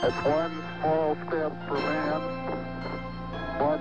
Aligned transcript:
One 0.00 0.64
small 0.80 1.14
step 1.28 1.52
for 1.68 1.74
man, 1.74 2.20
one 3.60 3.80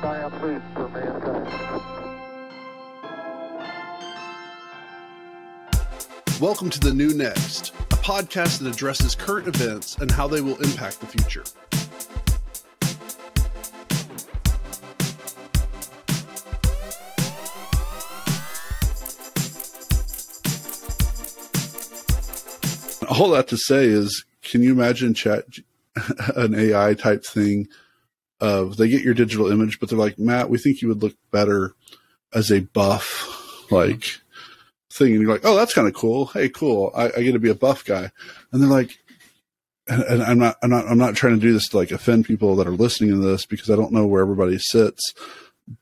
giant 0.00 0.44
leap 0.44 0.62
for 0.74 0.88
mankind. 0.90 1.48
Welcome 6.40 6.70
to 6.70 6.78
The 6.78 6.94
New 6.94 7.14
Next, 7.14 7.74
a 7.90 7.96
podcast 7.96 8.60
that 8.60 8.72
addresses 8.72 9.16
current 9.16 9.48
events 9.48 9.96
and 9.98 10.08
how 10.08 10.28
they 10.28 10.40
will 10.40 10.56
impact 10.62 11.00
the 11.00 11.06
future. 11.08 11.42
All 23.10 23.30
that 23.30 23.48
to 23.48 23.56
say 23.56 23.86
is, 23.86 24.24
can 24.54 24.62
you 24.62 24.70
imagine 24.70 25.14
chat 25.14 25.46
an 26.36 26.54
AI 26.54 26.94
type 26.94 27.24
thing 27.24 27.66
of 28.38 28.76
they 28.76 28.86
get 28.88 29.02
your 29.02 29.12
digital 29.12 29.50
image, 29.50 29.80
but 29.80 29.88
they're 29.88 29.98
like, 29.98 30.16
Matt, 30.16 30.48
we 30.48 30.58
think 30.58 30.80
you 30.80 30.86
would 30.86 31.02
look 31.02 31.16
better 31.32 31.74
as 32.32 32.52
a 32.52 32.60
buff, 32.60 33.66
like 33.72 34.04
thing. 34.92 35.12
And 35.12 35.20
you're 35.20 35.32
like, 35.32 35.44
oh, 35.44 35.56
that's 35.56 35.74
kind 35.74 35.88
of 35.88 35.94
cool. 35.94 36.26
Hey, 36.26 36.48
cool. 36.48 36.92
I, 36.94 37.06
I, 37.06 37.22
get 37.24 37.32
to 37.32 37.40
be 37.40 37.50
a 37.50 37.54
buff 37.56 37.84
guy. 37.84 38.12
And 38.52 38.62
they're 38.62 38.70
like, 38.70 38.96
and, 39.88 40.04
and, 40.04 40.22
I'm 40.22 40.38
not, 40.38 40.56
I'm 40.62 40.70
not, 40.70 40.86
I'm 40.86 40.98
not 40.98 41.16
trying 41.16 41.34
to 41.34 41.40
do 41.40 41.52
this 41.52 41.70
to 41.70 41.76
like 41.76 41.90
offend 41.90 42.24
people 42.24 42.54
that 42.54 42.68
are 42.68 42.70
listening 42.70 43.10
to 43.10 43.16
this 43.16 43.46
because 43.46 43.70
I 43.70 43.74
don't 43.74 43.92
know 43.92 44.06
where 44.06 44.22
everybody 44.22 44.58
sits. 44.58 45.14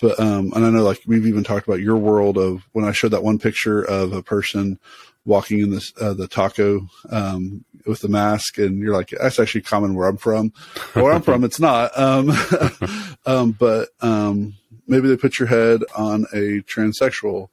But, 0.01 0.19
um, 0.19 0.51
and 0.57 0.65
I 0.65 0.71
know 0.71 0.83
like 0.83 1.03
we've 1.07 1.27
even 1.27 1.45
talked 1.45 1.69
about 1.69 1.81
your 1.81 1.99
world 1.99 2.39
of 2.39 2.67
when 2.73 2.87
I 2.87 2.93
showed 2.93 3.11
that 3.11 3.23
one 3.23 3.39
picture 3.39 3.83
of 3.83 4.15
a 4.15 4.23
person 4.23 4.79
walking 5.25 5.61
in 5.61 5.71
this, 5.71 5.93
uh, 6.01 6.15
the 6.15 6.29
taco, 6.29 6.89
um, 7.11 7.65
with 7.87 8.01
the 8.01 8.09
mask 8.09 8.59
and 8.59 8.79
you're 8.79 8.95
like, 8.95 9.11
that's 9.11 9.39
actually 9.39 9.63
common 9.63 9.95
where 9.95 10.09
I'm 10.09 10.17
from. 10.17 10.53
Where 10.95 11.13
I'm 11.13 11.23
from, 11.23 11.45
it's 11.45 11.61
not. 11.61 11.97
Um, 11.99 12.33
um, 13.27 13.53
but, 13.53 13.91
um, 14.01 14.55
maybe 14.87 15.09
they 15.09 15.17
put 15.17 15.39
your 15.39 15.49
head 15.49 15.83
on 15.97 16.27
a 16.33 16.61
transsexual, 16.63 17.49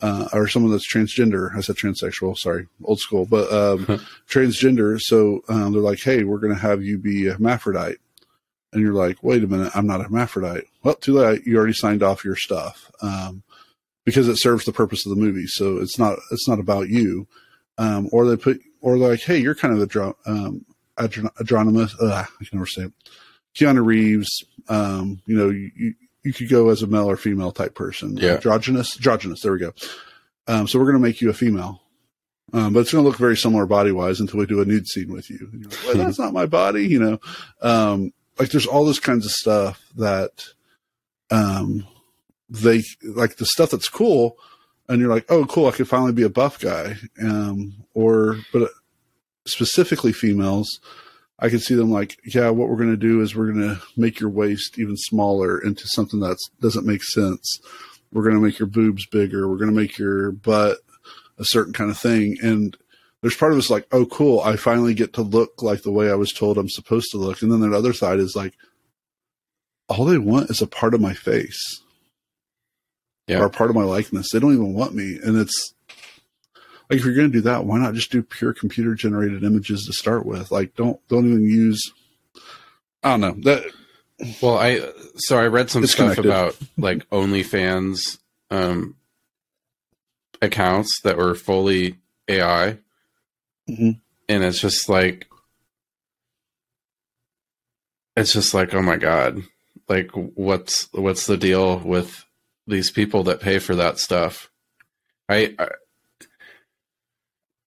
uh, 0.00 0.28
or 0.32 0.48
someone 0.48 0.72
that's 0.72 0.92
transgender. 0.92 1.54
I 1.56 1.60
said 1.60 1.76
transsexual, 1.76 2.36
sorry, 2.36 2.66
old 2.84 3.00
school, 3.00 3.26
but, 3.26 3.52
um, 3.52 3.86
transgender. 4.28 5.00
So, 5.00 5.42
um, 5.48 5.72
they're 5.72 5.82
like, 5.82 6.00
Hey, 6.00 6.24
we're 6.24 6.38
going 6.38 6.54
to 6.54 6.60
have 6.60 6.82
you 6.82 6.98
be 6.98 7.28
a 7.28 7.34
hermaphrodite. 7.34 7.98
And 8.72 8.82
you're 8.82 8.92
like, 8.92 9.22
wait 9.22 9.44
a 9.44 9.46
minute, 9.46 9.70
I'm 9.76 9.86
not 9.86 10.00
a 10.00 10.04
hermaphrodite. 10.04 10.64
Well, 10.82 10.96
too 10.96 11.12
late. 11.12 11.46
You 11.46 11.56
already 11.56 11.74
signed 11.74 12.02
off 12.02 12.24
your 12.24 12.34
stuff. 12.34 12.90
Um, 13.00 13.44
because 14.04 14.28
it 14.28 14.36
serves 14.36 14.64
the 14.64 14.72
purpose 14.72 15.06
of 15.06 15.10
the 15.10 15.22
movie. 15.22 15.46
So 15.46 15.78
it's 15.78 15.98
not, 15.98 16.18
it's 16.30 16.48
not 16.48 16.60
about 16.60 16.88
you. 16.88 17.26
Um, 17.78 18.08
or 18.12 18.26
they 18.26 18.36
put, 18.36 18.60
or 18.80 18.96
like, 18.96 19.20
hey, 19.20 19.38
you're 19.38 19.54
kind 19.54 19.74
of 19.74 19.80
a 19.80 19.86
dro- 19.86 20.16
um. 20.26 20.64
Uh, 20.96 21.04
I 21.04 21.08
can 21.08 21.28
never 22.52 22.66
say 22.66 22.82
it. 22.82 22.92
Keanu 23.54 23.84
Reeves. 23.84 24.44
Um, 24.68 25.20
you 25.26 25.36
know, 25.36 25.50
you, 25.50 25.94
you, 26.22 26.32
could 26.32 26.48
go 26.48 26.68
as 26.68 26.82
a 26.82 26.86
male 26.86 27.10
or 27.10 27.16
female 27.16 27.50
type 27.50 27.74
person. 27.74 28.16
Yeah. 28.16 28.34
Androgynous. 28.34 28.96
Androgynous. 28.96 29.40
There 29.40 29.52
we 29.52 29.58
go. 29.58 29.72
Um, 30.46 30.68
so 30.68 30.78
we're 30.78 30.86
going 30.86 31.02
to 31.02 31.02
make 31.02 31.20
you 31.20 31.30
a 31.30 31.34
female. 31.34 31.82
Um, 32.52 32.72
but 32.72 32.80
it's 32.80 32.92
going 32.92 33.02
to 33.02 33.08
look 33.08 33.18
very 33.18 33.36
similar 33.36 33.66
body 33.66 33.90
wise 33.90 34.20
until 34.20 34.38
we 34.38 34.46
do 34.46 34.62
a 34.62 34.64
nude 34.64 34.86
scene 34.86 35.12
with 35.12 35.28
you. 35.28 35.50
Like, 35.52 35.84
well, 35.84 35.96
that's 35.96 36.18
not 36.18 36.32
my 36.32 36.46
body, 36.46 36.86
you 36.86 37.00
know. 37.00 37.18
Um, 37.60 38.12
like 38.38 38.50
there's 38.50 38.66
all 38.66 38.84
this 38.84 39.00
kinds 39.00 39.26
of 39.26 39.32
stuff 39.32 39.82
that, 39.96 40.46
um, 41.30 41.86
they 42.48 42.82
like 43.02 43.36
the 43.36 43.46
stuff 43.46 43.70
that's 43.70 43.88
cool 43.88 44.36
and 44.88 45.00
you're 45.00 45.10
like, 45.10 45.26
oh, 45.30 45.46
cool, 45.46 45.66
I 45.66 45.72
could 45.72 45.88
finally 45.88 46.12
be 46.12 46.22
a 46.22 46.28
buff 46.28 46.60
guy. 46.60 46.96
Um, 47.22 47.74
or, 47.94 48.38
but 48.52 48.70
specifically 49.46 50.12
females, 50.12 50.80
I 51.38 51.48
could 51.48 51.62
see 51.62 51.74
them 51.74 51.90
like, 51.90 52.18
yeah, 52.24 52.50
what 52.50 52.68
we're 52.68 52.76
going 52.76 52.90
to 52.90 52.96
do 52.96 53.22
is 53.22 53.34
we're 53.34 53.52
going 53.52 53.68
to 53.68 53.82
make 53.96 54.20
your 54.20 54.30
waist 54.30 54.78
even 54.78 54.96
smaller 54.96 55.58
into 55.58 55.86
something 55.88 56.20
that 56.20 56.38
doesn't 56.60 56.86
make 56.86 57.02
sense. 57.02 57.60
We're 58.12 58.22
going 58.22 58.36
to 58.36 58.40
make 58.40 58.58
your 58.58 58.68
boobs 58.68 59.06
bigger. 59.06 59.48
We're 59.48 59.56
going 59.56 59.70
to 59.70 59.76
make 59.76 59.98
your 59.98 60.32
butt 60.32 60.78
a 61.38 61.44
certain 61.44 61.72
kind 61.72 61.90
of 61.90 61.98
thing. 61.98 62.36
And 62.42 62.76
there's 63.20 63.36
part 63.36 63.52
of 63.52 63.58
us 63.58 63.70
like, 63.70 63.86
oh, 63.90 64.06
cool, 64.06 64.40
I 64.40 64.56
finally 64.56 64.94
get 64.94 65.14
to 65.14 65.22
look 65.22 65.62
like 65.62 65.82
the 65.82 65.90
way 65.90 66.10
I 66.10 66.14
was 66.14 66.32
told 66.32 66.58
I'm 66.58 66.68
supposed 66.68 67.10
to 67.10 67.18
look. 67.18 67.42
And 67.42 67.50
then 67.50 67.60
the 67.60 67.76
other 67.76 67.92
side 67.92 68.20
is 68.20 68.36
like, 68.36 68.54
all 69.88 70.04
they 70.04 70.18
want 70.18 70.50
is 70.50 70.62
a 70.62 70.66
part 70.66 70.94
of 70.94 71.00
my 71.00 71.14
face 71.14 71.82
Yeah. 73.26 73.38
are 73.40 73.46
a 73.46 73.50
part 73.50 73.70
of 73.70 73.76
my 73.76 73.84
likeness. 73.84 74.30
They 74.30 74.38
don't 74.38 74.52
even 74.52 74.74
want 74.74 74.94
me. 74.94 75.18
And 75.22 75.38
it's 75.38 75.74
like 76.90 76.98
if 76.98 77.04
you're 77.04 77.14
going 77.14 77.28
to 77.30 77.38
do 77.38 77.40
that, 77.42 77.64
why 77.64 77.78
not 77.78 77.94
just 77.94 78.10
do 78.12 78.22
pure 78.22 78.52
computer 78.52 78.94
generated 78.94 79.42
images 79.44 79.84
to 79.86 79.92
start 79.94 80.26
with? 80.26 80.50
Like 80.50 80.74
don't 80.74 81.00
don't 81.08 81.26
even 81.26 81.44
use. 81.44 81.80
I 83.02 83.16
don't 83.16 83.20
know 83.20 83.50
that. 83.50 83.64
Well, 84.42 84.58
I 84.58 84.80
so 85.16 85.38
I 85.38 85.46
read 85.46 85.70
some 85.70 85.86
stuff 85.86 86.18
about 86.18 86.56
like 86.76 87.08
OnlyFans 87.10 88.18
um, 88.50 88.96
accounts 90.42 91.00
that 91.02 91.16
were 91.16 91.34
fully 91.34 91.96
AI, 92.28 92.78
Mhm. 93.68 94.00
and 94.28 94.44
it's 94.44 94.60
just 94.60 94.88
like 94.88 95.26
it's 98.16 98.32
just 98.32 98.54
like 98.54 98.72
oh 98.74 98.82
my 98.82 98.96
god, 98.96 99.42
like 99.88 100.10
what's 100.12 100.88
what's 100.92 101.26
the 101.26 101.36
deal 101.36 101.78
with 101.80 102.23
these 102.66 102.90
people 102.90 103.24
that 103.24 103.40
pay 103.40 103.58
for 103.58 103.74
that 103.76 103.98
stuff? 103.98 104.50
I, 105.28 105.54
I 105.58 105.68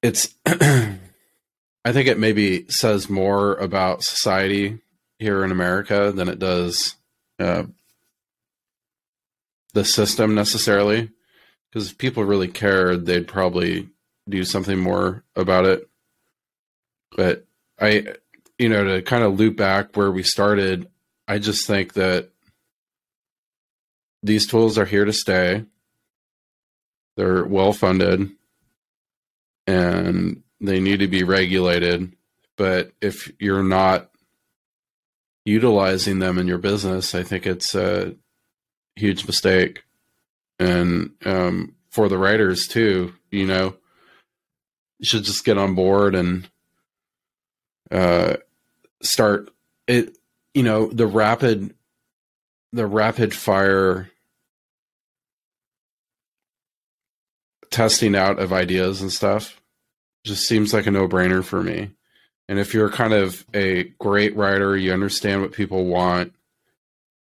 it's 0.02 0.34
I 0.46 1.94
think 1.94 2.08
it 2.08 2.20
maybe 2.20 2.68
says 2.70 3.10
more 3.10 3.56
about 3.56 4.04
society 4.04 4.80
here 5.20 5.44
in 5.44 5.52
America 5.52 6.12
than 6.14 6.28
it 6.28 6.40
does 6.40 6.96
uh, 7.40 7.64
the 9.74 9.86
system 9.86 10.36
necessarily. 10.36 11.10
Because 11.70 11.92
if 11.92 11.98
people 11.98 12.24
really 12.24 12.48
cared, 12.48 13.06
they'd 13.06 13.28
probably 13.28 13.90
do 14.28 14.44
something 14.44 14.78
more 14.78 15.24
about 15.36 15.66
it. 15.66 15.88
But 17.16 17.46
I, 17.80 18.16
you 18.58 18.70
know, 18.70 18.84
to 18.84 19.02
kind 19.02 19.24
of 19.24 19.40
loop 19.40 19.58
back 19.58 19.96
where 19.96 20.12
we 20.12 20.24
started, 20.24 20.90
I 21.28 21.40
just 21.40 21.68
think 21.68 21.94
that 21.94 22.30
these 24.24 24.48
tools 24.48 24.78
are 24.78 24.86
here 24.86 25.06
to 25.06 25.14
stay. 25.14 25.66
They're 27.16 27.46
well 27.46 27.74
funded 27.74 28.32
and 29.66 30.44
they 30.62 30.80
need 30.80 31.00
to 31.00 31.08
be 31.08 31.24
regulated. 31.24 32.16
But 32.56 32.92
if 33.02 33.32
you're 33.40 33.64
not 33.64 34.10
utilizing 35.46 36.20
them 36.20 36.38
in 36.38 36.48
your 36.48 36.58
business, 36.58 37.16
I 37.16 37.24
think 37.24 37.46
it's 37.46 37.76
a 37.76 38.16
huge 38.96 39.26
mistake. 39.26 39.84
And 40.60 41.12
um, 41.26 41.76
for 41.90 42.10
the 42.10 42.18
writers 42.18 42.68
too, 42.68 43.14
you 43.32 43.46
know, 43.46 43.76
you 45.00 45.06
should 45.06 45.24
just 45.24 45.46
get 45.46 45.58
on 45.58 45.76
board 45.76 46.16
and 46.16 46.50
uh, 47.92 48.38
start 49.02 49.52
it. 49.88 50.18
You 50.54 50.64
know, 50.64 50.88
the 50.88 51.06
rapid, 51.06 51.76
the 52.74 52.86
rapid 52.86 53.34
fire 53.34 54.10
testing 57.70 58.16
out 58.16 58.40
of 58.40 58.54
ideas 58.54 59.02
and 59.02 59.12
stuff 59.12 59.62
just 60.26 60.48
seems 60.48 60.74
like 60.74 60.88
a 60.88 60.92
no 60.92 61.08
brainer 61.08 61.44
for 61.44 61.64
me. 61.64 61.92
And 62.50 62.60
if 62.60 62.74
you're 62.74 62.90
kind 62.90 63.14
of 63.14 63.46
a 63.54 63.84
great 64.00 64.36
writer, 64.36 64.76
you 64.76 64.94
understand 64.94 65.42
what 65.42 65.52
people 65.52 65.86
want, 65.86 66.34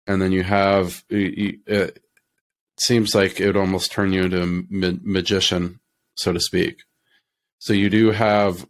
and 0.06 0.20
then 0.20 0.32
you 0.32 0.42
have, 0.42 1.04
you, 1.08 1.58
it 1.66 2.02
seems 2.78 3.14
like 3.14 3.40
it 3.40 3.46
would 3.46 3.56
almost 3.56 3.92
turn 3.92 4.12
you 4.12 4.24
into 4.24 4.42
a 4.42 4.46
ma- 4.46 4.98
magician, 5.02 5.80
so 6.14 6.32
to 6.32 6.40
speak. 6.40 6.82
So 7.58 7.72
you 7.72 7.90
do 7.90 8.10
have 8.10 8.66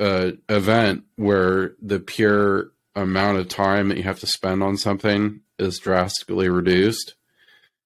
a 0.00 0.32
event 0.48 1.04
where 1.16 1.74
the 1.80 2.00
pure 2.00 2.72
amount 2.94 3.38
of 3.38 3.48
time 3.48 3.88
that 3.88 3.98
you 3.98 4.04
have 4.04 4.20
to 4.20 4.26
spend 4.26 4.62
on 4.62 4.76
something 4.76 5.40
is 5.58 5.78
drastically 5.78 6.48
reduced. 6.48 7.14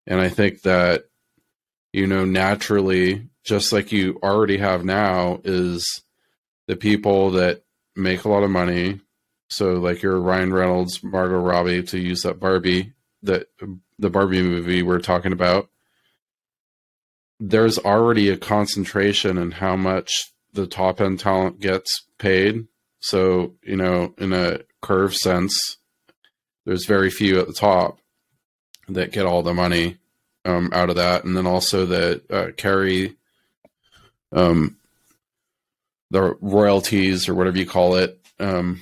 And 0.06 0.20
I 0.20 0.28
think 0.28 0.62
that, 0.62 1.04
you 1.92 2.06
know, 2.06 2.24
naturally, 2.24 3.28
just 3.44 3.72
like 3.72 3.92
you 3.92 4.18
already 4.22 4.58
have 4.58 4.84
now, 4.84 5.40
is 5.44 6.02
the 6.66 6.76
people 6.76 7.32
that 7.32 7.62
make 7.96 8.24
a 8.24 8.28
lot 8.28 8.42
of 8.42 8.50
money. 8.50 9.00
So, 9.48 9.72
like 9.74 10.02
your 10.02 10.20
Ryan 10.20 10.52
Reynolds, 10.52 11.02
Margot 11.02 11.38
Robbie, 11.38 11.82
to 11.84 11.98
use 11.98 12.22
that 12.22 12.38
Barbie, 12.38 12.92
that 13.22 13.48
the 13.98 14.10
Barbie 14.10 14.42
movie 14.42 14.82
we're 14.82 15.00
talking 15.00 15.32
about. 15.32 15.68
There's 17.40 17.78
already 17.78 18.28
a 18.28 18.36
concentration 18.36 19.38
in 19.38 19.50
how 19.50 19.76
much 19.76 20.32
the 20.52 20.66
top 20.66 21.00
end 21.00 21.20
talent 21.20 21.60
gets 21.60 22.06
paid. 22.18 22.66
So, 23.00 23.54
you 23.62 23.76
know, 23.76 24.14
in 24.18 24.32
a 24.32 24.60
curve 24.82 25.14
sense, 25.14 25.78
there's 26.66 26.86
very 26.86 27.10
few 27.10 27.38
at 27.40 27.46
the 27.46 27.52
top 27.52 27.98
that 28.88 29.12
get 29.12 29.26
all 29.26 29.42
the 29.42 29.54
money 29.54 29.98
um, 30.44 30.70
out 30.72 30.90
of 30.90 30.96
that, 30.96 31.24
and 31.24 31.36
then 31.36 31.46
also 31.46 31.86
that 31.86 32.30
uh, 32.30 32.50
carry 32.56 33.16
um, 34.32 34.76
the 36.10 36.36
royalties 36.40 37.28
or 37.28 37.34
whatever 37.34 37.58
you 37.58 37.66
call 37.66 37.94
it 37.96 38.18
um, 38.38 38.80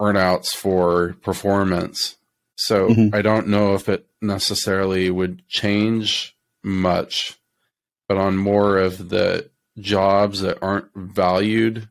burnouts 0.00 0.54
for 0.54 1.14
performance. 1.22 2.16
So 2.56 2.88
Mhm. 2.88 3.14
I 3.14 3.22
don't 3.22 3.48
know 3.48 3.74
if 3.74 3.88
it 3.88 4.06
necessarily 4.20 5.10
would 5.10 5.46
change 5.48 6.36
much, 6.62 7.38
but 8.08 8.16
on 8.16 8.36
more 8.36 8.78
of 8.78 9.08
the 9.10 9.50
jobs 9.78 10.40
that 10.40 10.58
aren't 10.62 10.88
valued 10.94 11.88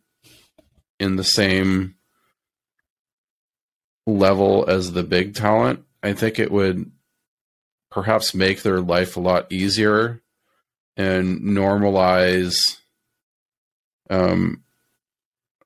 in 1.00 1.16
the 1.18 1.24
same 1.24 1.95
level 4.06 4.66
as 4.68 4.92
the 4.92 5.04
big 5.04 5.36
talent, 5.36 5.84
I 6.04 6.14
think 6.14 6.40
it 6.40 6.52
would 6.52 6.92
perhaps 7.90 8.34
make 8.34 8.62
their 8.62 8.82
life 8.82 9.16
a 9.16 9.22
lot 9.22 9.52
easier 9.52 10.22
and 10.98 11.42
normalize 11.42 12.78
um 14.10 14.64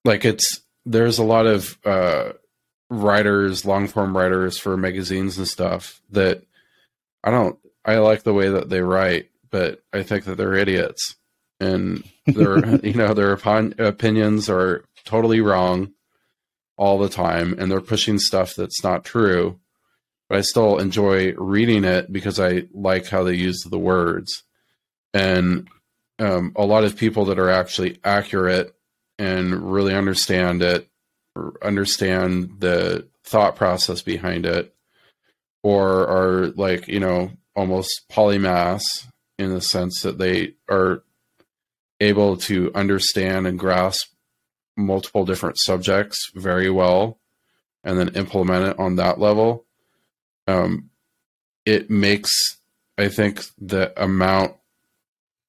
like 0.06 0.26
it's 0.26 0.62
there's 0.86 1.20
a 1.20 1.24
lot 1.24 1.46
of 1.46 1.78
uh 1.86 2.32
writers 2.90 3.66
long 3.66 3.88
form 3.88 4.16
writers 4.16 4.58
for 4.58 4.78
magazines 4.78 5.38
and 5.38 5.48
stuff 5.48 6.02
that 6.10 6.44
i 7.24 7.32
don't 7.32 7.58
i 7.86 7.98
like 7.98 8.24
the 8.24 8.34
way 8.34 8.50
that 8.50 8.70
they 8.70 8.82
write 8.82 9.30
but 9.50 9.84
i 9.94 10.02
think 10.04 10.26
that 10.26 10.36
they're 10.36 10.56
idiots 10.56 11.16
and 11.60 12.04
their 12.26 12.76
you 12.86 12.94
know 12.94 13.14
their 13.14 13.34
opin- 13.34 13.76
opinions 13.80 14.50
are 14.50 14.84
totally 15.04 15.42
wrong 15.42 15.92
all 16.80 16.98
the 16.98 17.10
time 17.10 17.54
and 17.60 17.70
they're 17.70 17.82
pushing 17.82 18.18
stuff 18.18 18.56
that's 18.56 18.84
not 18.84 19.04
true 19.04 19.60
but 20.30 20.38
i 20.38 20.42
still 20.42 20.80
enjoy 20.80 21.34
reading 21.34 21.84
it 21.84 22.12
because 22.12 22.40
i 22.40 22.64
like 22.74 23.08
how 23.08 23.24
they 23.24 23.36
use 23.36 23.62
the 23.64 23.80
words. 23.80 24.44
And 25.14 25.68
um, 26.20 26.54
a 26.56 26.66
lot 26.66 26.84
of 26.84 26.98
people 26.98 27.26
that 27.26 27.40
are 27.40 27.50
actually 27.50 28.00
accurate 28.04 28.76
and 29.18 29.74
really 29.74 29.94
understand 29.96 30.62
it 30.62 30.88
understand 31.62 32.56
the 32.60 33.08
thought 33.24 33.56
process 33.56 34.02
behind 34.02 34.46
it 34.46 34.76
or 35.64 36.08
are 36.08 36.48
like 36.48 36.88
you 36.88 37.00
know 37.00 37.32
almost 37.56 38.04
polymaths 38.12 39.08
in 39.38 39.54
the 39.54 39.62
sense 39.62 40.02
that 40.02 40.18
they 40.18 40.54
are 40.70 41.04
able 42.02 42.36
to 42.36 42.72
understand 42.76 43.48
and 43.48 43.60
grasp 43.60 44.08
multiple 44.80 45.26
different 45.26 45.58
subjects 45.60 46.32
very 46.36 46.70
well 46.70 47.20
and 47.84 47.98
then 47.98 48.10
implement 48.10 48.66
it 48.66 48.80
on 48.80 48.96
that 48.96 49.20
level 49.20 49.66
um, 50.48 50.90
it 51.66 51.90
makes 51.90 52.30
i 52.98 53.08
think 53.08 53.44
the 53.60 53.92
amount 54.02 54.56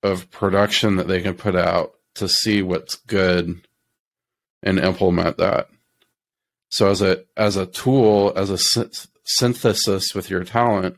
of 0.02 0.30
production 0.30 0.96
that 0.96 1.08
they 1.08 1.20
can 1.20 1.34
put 1.34 1.56
out 1.56 1.94
to 2.14 2.28
see 2.28 2.62
what's 2.62 2.96
good 2.96 3.60
and 4.62 4.78
implement 4.78 5.38
that. 5.38 5.68
So 6.68 6.88
as 6.88 7.02
a 7.02 7.24
as 7.36 7.56
a 7.56 7.66
tool, 7.66 8.32
as 8.36 8.50
a 8.50 8.54
synth- 8.54 9.08
synthesis 9.24 10.14
with 10.14 10.30
your 10.30 10.44
talent, 10.44 10.96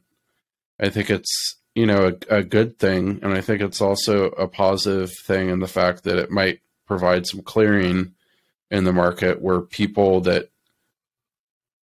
I 0.81 0.90
think 0.90 1.11
it's 1.11 1.56
you 1.75 1.87
know 1.87 2.12
a, 2.31 2.38
a 2.38 2.43
good 2.43 2.79
thing, 2.79 3.20
and 3.23 3.32
I 3.32 3.40
think 3.40 3.62
it's 3.62 3.81
also 3.81 4.26
a 4.26 4.49
positive 4.49 5.11
thing 5.26 5.49
in 5.49 5.61
the 5.61 5.69
fact 5.69 6.05
that 6.05 6.19
it 6.19 6.31
might 6.31 6.61
provide 6.87 7.26
some 7.26 7.43
clearing 7.43 8.14
in 8.73 8.83
the 8.83 8.93
market 8.93 9.41
where 9.41 9.61
people 9.61 10.23
that 10.23 10.51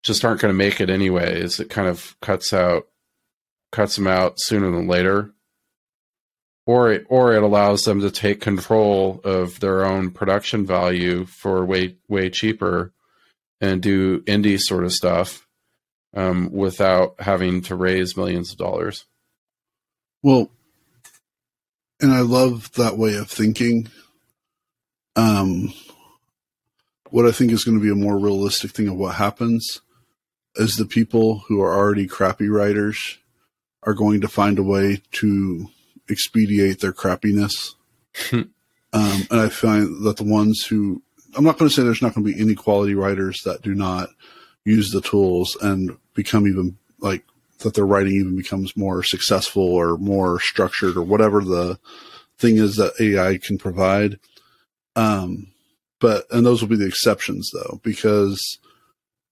just 0.02 0.26
aren't 0.26 0.42
going 0.42 0.52
to 0.52 0.58
make 0.58 0.82
it 0.82 0.90
anyways, 0.90 1.60
it 1.60 1.70
kind 1.70 1.88
of 1.88 2.16
cuts 2.22 2.54
out 2.54 2.88
cuts 3.72 3.96
them 3.96 4.08
out 4.08 4.34
sooner 4.38 4.72
than 4.72 4.88
later 4.88 5.32
or 6.66 6.92
it, 6.92 7.06
or 7.10 7.34
it 7.34 7.44
allows 7.44 7.82
them 7.82 8.00
to 8.00 8.12
take 8.12 8.42
control 8.42 9.20
of 9.24 9.60
their 9.60 9.84
own 9.84 10.12
production 10.12 10.68
value 10.68 11.26
for 11.26 11.66
way 11.66 11.96
way 12.08 12.30
cheaper 12.30 12.94
and 13.60 13.82
do 13.82 14.22
indie 14.22 14.60
sort 14.60 14.84
of 14.84 14.94
stuff 14.94 15.48
um, 16.16 16.52
without 16.52 17.16
having 17.20 17.62
to 17.62 17.76
raise 17.76 18.16
millions 18.16 18.52
of 18.52 18.58
dollars. 18.58 19.06
Well, 20.22 20.52
and 22.00 22.14
I 22.14 22.22
love 22.22 22.72
that 22.74 22.98
way 22.98 23.16
of 23.16 23.30
thinking. 23.30 23.90
Um, 25.16 25.74
what 27.12 27.26
I 27.26 27.32
think 27.32 27.52
is 27.52 27.64
going 27.64 27.78
to 27.78 27.84
be 27.84 27.92
a 27.92 27.96
more 27.96 28.18
realistic 28.18 28.72
thing 28.72 28.88
of 28.88 28.96
what 28.96 29.16
happens 29.16 29.82
is 30.56 30.76
the 30.76 30.86
people 30.86 31.40
who 31.48 31.62
are 31.62 31.76
already 31.76 32.08
crappy 32.08 32.50
writers 32.50 33.18
are 33.84 33.94
going 33.94 34.22
to 34.22 34.28
find 34.28 34.60
a 34.60 34.64
way 34.64 35.02
to 35.14 35.68
expedite 36.10 36.80
their 36.80 36.94
crappiness. 36.94 37.76
um, 38.32 38.48
and 38.94 39.28
I 39.32 39.50
find 39.50 40.04
that 40.04 40.18
the 40.18 40.24
ones 40.24 40.66
who, 40.66 41.02
I'm 41.36 41.44
not 41.44 41.58
going 41.58 41.70
to 41.70 41.74
say 41.74 41.84
there's 41.84 42.02
not 42.02 42.14
going 42.14 42.26
to 42.26 42.34
be 42.34 42.42
any 42.42 42.56
quality 42.56 42.96
writers 42.96 43.42
that 43.46 43.62
do 43.62 43.74
not 43.74 44.10
use 44.66 44.92
the 44.92 45.02
tools 45.02 45.56
and 45.62 45.98
become 46.14 46.48
even 46.48 46.78
like 47.00 47.24
that 47.60 47.74
their 47.74 47.86
writing 47.86 48.14
even 48.14 48.36
becomes 48.36 48.76
more 48.76 49.04
successful 49.04 49.64
or 49.64 49.98
more 49.98 50.40
structured 50.40 50.96
or 50.96 51.04
whatever 51.04 51.42
the 51.42 51.78
thing 52.38 52.58
is 52.58 52.76
that 52.78 52.94
AI 53.00 53.38
can 53.38 53.58
provide. 53.58 54.20
Um, 54.96 55.48
but, 56.00 56.26
and 56.32 56.46
those 56.46 56.62
will 56.62 56.70
be 56.70 56.76
the 56.76 56.88
exceptions 56.88 57.50
though, 57.54 57.80
because, 57.84 58.40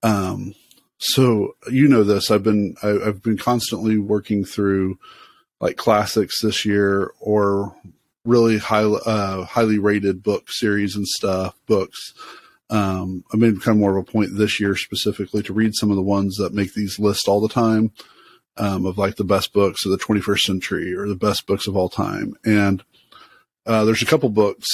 um, 0.02 0.54
so 0.98 1.56
you 1.70 1.88
know 1.88 2.04
this, 2.04 2.30
I've 2.30 2.42
been, 2.42 2.76
I, 2.82 2.90
I've 3.06 3.22
been 3.22 3.38
constantly 3.38 3.98
working 3.98 4.44
through 4.44 4.98
like 5.60 5.76
classics 5.76 6.40
this 6.42 6.64
year 6.64 7.12
or 7.20 7.74
really 8.24 8.58
high, 8.58 8.84
uh, 8.84 9.44
highly 9.44 9.78
rated 9.78 10.22
book 10.22 10.50
series 10.50 10.94
and 10.94 11.06
stuff, 11.06 11.54
books. 11.66 12.14
Um, 12.70 13.24
I 13.32 13.36
made 13.36 13.62
kind 13.62 13.76
of 13.76 13.80
more 13.80 13.96
of 13.96 14.08
a 14.08 14.10
point 14.10 14.36
this 14.36 14.60
year 14.60 14.76
specifically 14.76 15.42
to 15.44 15.54
read 15.54 15.74
some 15.74 15.90
of 15.90 15.96
the 15.96 16.02
ones 16.02 16.36
that 16.36 16.52
make 16.52 16.74
these 16.74 16.98
lists 16.98 17.26
all 17.26 17.40
the 17.40 17.48
time, 17.48 17.92
um, 18.58 18.84
of 18.84 18.98
like 18.98 19.16
the 19.16 19.24
best 19.24 19.52
books 19.52 19.86
of 19.86 19.90
the 19.90 19.98
21st 19.98 20.40
century 20.40 20.94
or 20.94 21.08
the 21.08 21.14
best 21.14 21.46
books 21.46 21.66
of 21.66 21.76
all 21.76 21.88
time. 21.88 22.34
And, 22.44 22.84
uh, 23.68 23.84
there's 23.84 24.02
a 24.02 24.06
couple 24.06 24.28
books, 24.30 24.66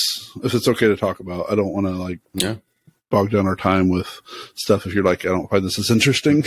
if 0.43 0.55
it's 0.55 0.69
okay 0.69 0.87
to 0.88 0.96
talk 0.96 1.20
about, 1.20 1.50
I 1.52 1.55
don't 1.55 1.73
want 1.75 1.87
to 1.87 1.93
like 1.93 2.20
Yeah. 2.32 2.55
bog 3.11 3.31
down 3.31 3.46
our 3.46 3.56
time 3.56 3.88
with 3.91 4.20
stuff. 4.55 4.87
If 4.87 4.94
you're 4.94 5.05
like, 5.05 5.26
I 5.26 5.29
don't 5.29 5.50
find 5.50 5.64
this 5.64 5.79
as 5.79 5.91
interesting. 5.91 6.44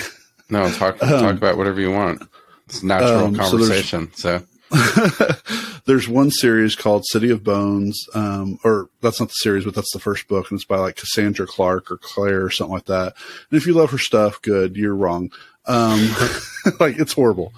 No, 0.50 0.68
talk 0.72 0.98
Um, 1.04 1.10
talk 1.10 1.36
about 1.36 1.58
whatever 1.58 1.80
you 1.82 1.92
want. 1.92 2.24
It's 2.66 2.82
natural 2.82 3.26
um, 3.26 3.36
so 3.36 3.42
there's- 3.42 3.52
conversation. 3.52 4.12
So, 4.16 4.44
There's 5.86 6.10
one 6.10 6.32
series 6.32 6.76
called 6.76 7.06
City 7.06 7.30
of 7.30 7.42
Bones, 7.44 8.06
um, 8.14 8.60
or 8.66 8.90
that's 9.02 9.22
not 9.22 9.30
the 9.30 9.36
series, 9.36 9.64
but 9.64 9.74
that's 9.74 9.94
the 9.94 10.00
first 10.00 10.28
book, 10.28 10.52
and 10.52 10.58
it's 10.58 10.66
by 10.66 10.78
like 10.78 10.98
Cassandra 10.98 11.48
Clark 11.48 11.90
or 11.90 11.96
Claire 11.98 12.44
or 12.44 12.50
something 12.52 12.74
like 12.74 12.88
that. 12.88 13.16
And 13.50 13.58
if 13.58 13.66
you 13.66 13.74
love 13.74 13.92
her 13.92 13.98
stuff, 13.98 14.42
good. 14.42 14.76
You're 14.76 14.96
wrong. 14.96 15.32
Um, 15.66 16.10
like 16.82 17.00
it's 17.00 17.14
horrible. 17.14 17.54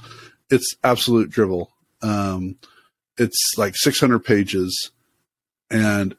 It's 0.52 0.76
absolute 0.84 1.32
drivel. 1.32 1.72
Um, 2.04 2.58
it's 3.20 3.58
like 3.58 3.76
600 3.76 4.20
pages, 4.20 4.92
and 5.70 6.16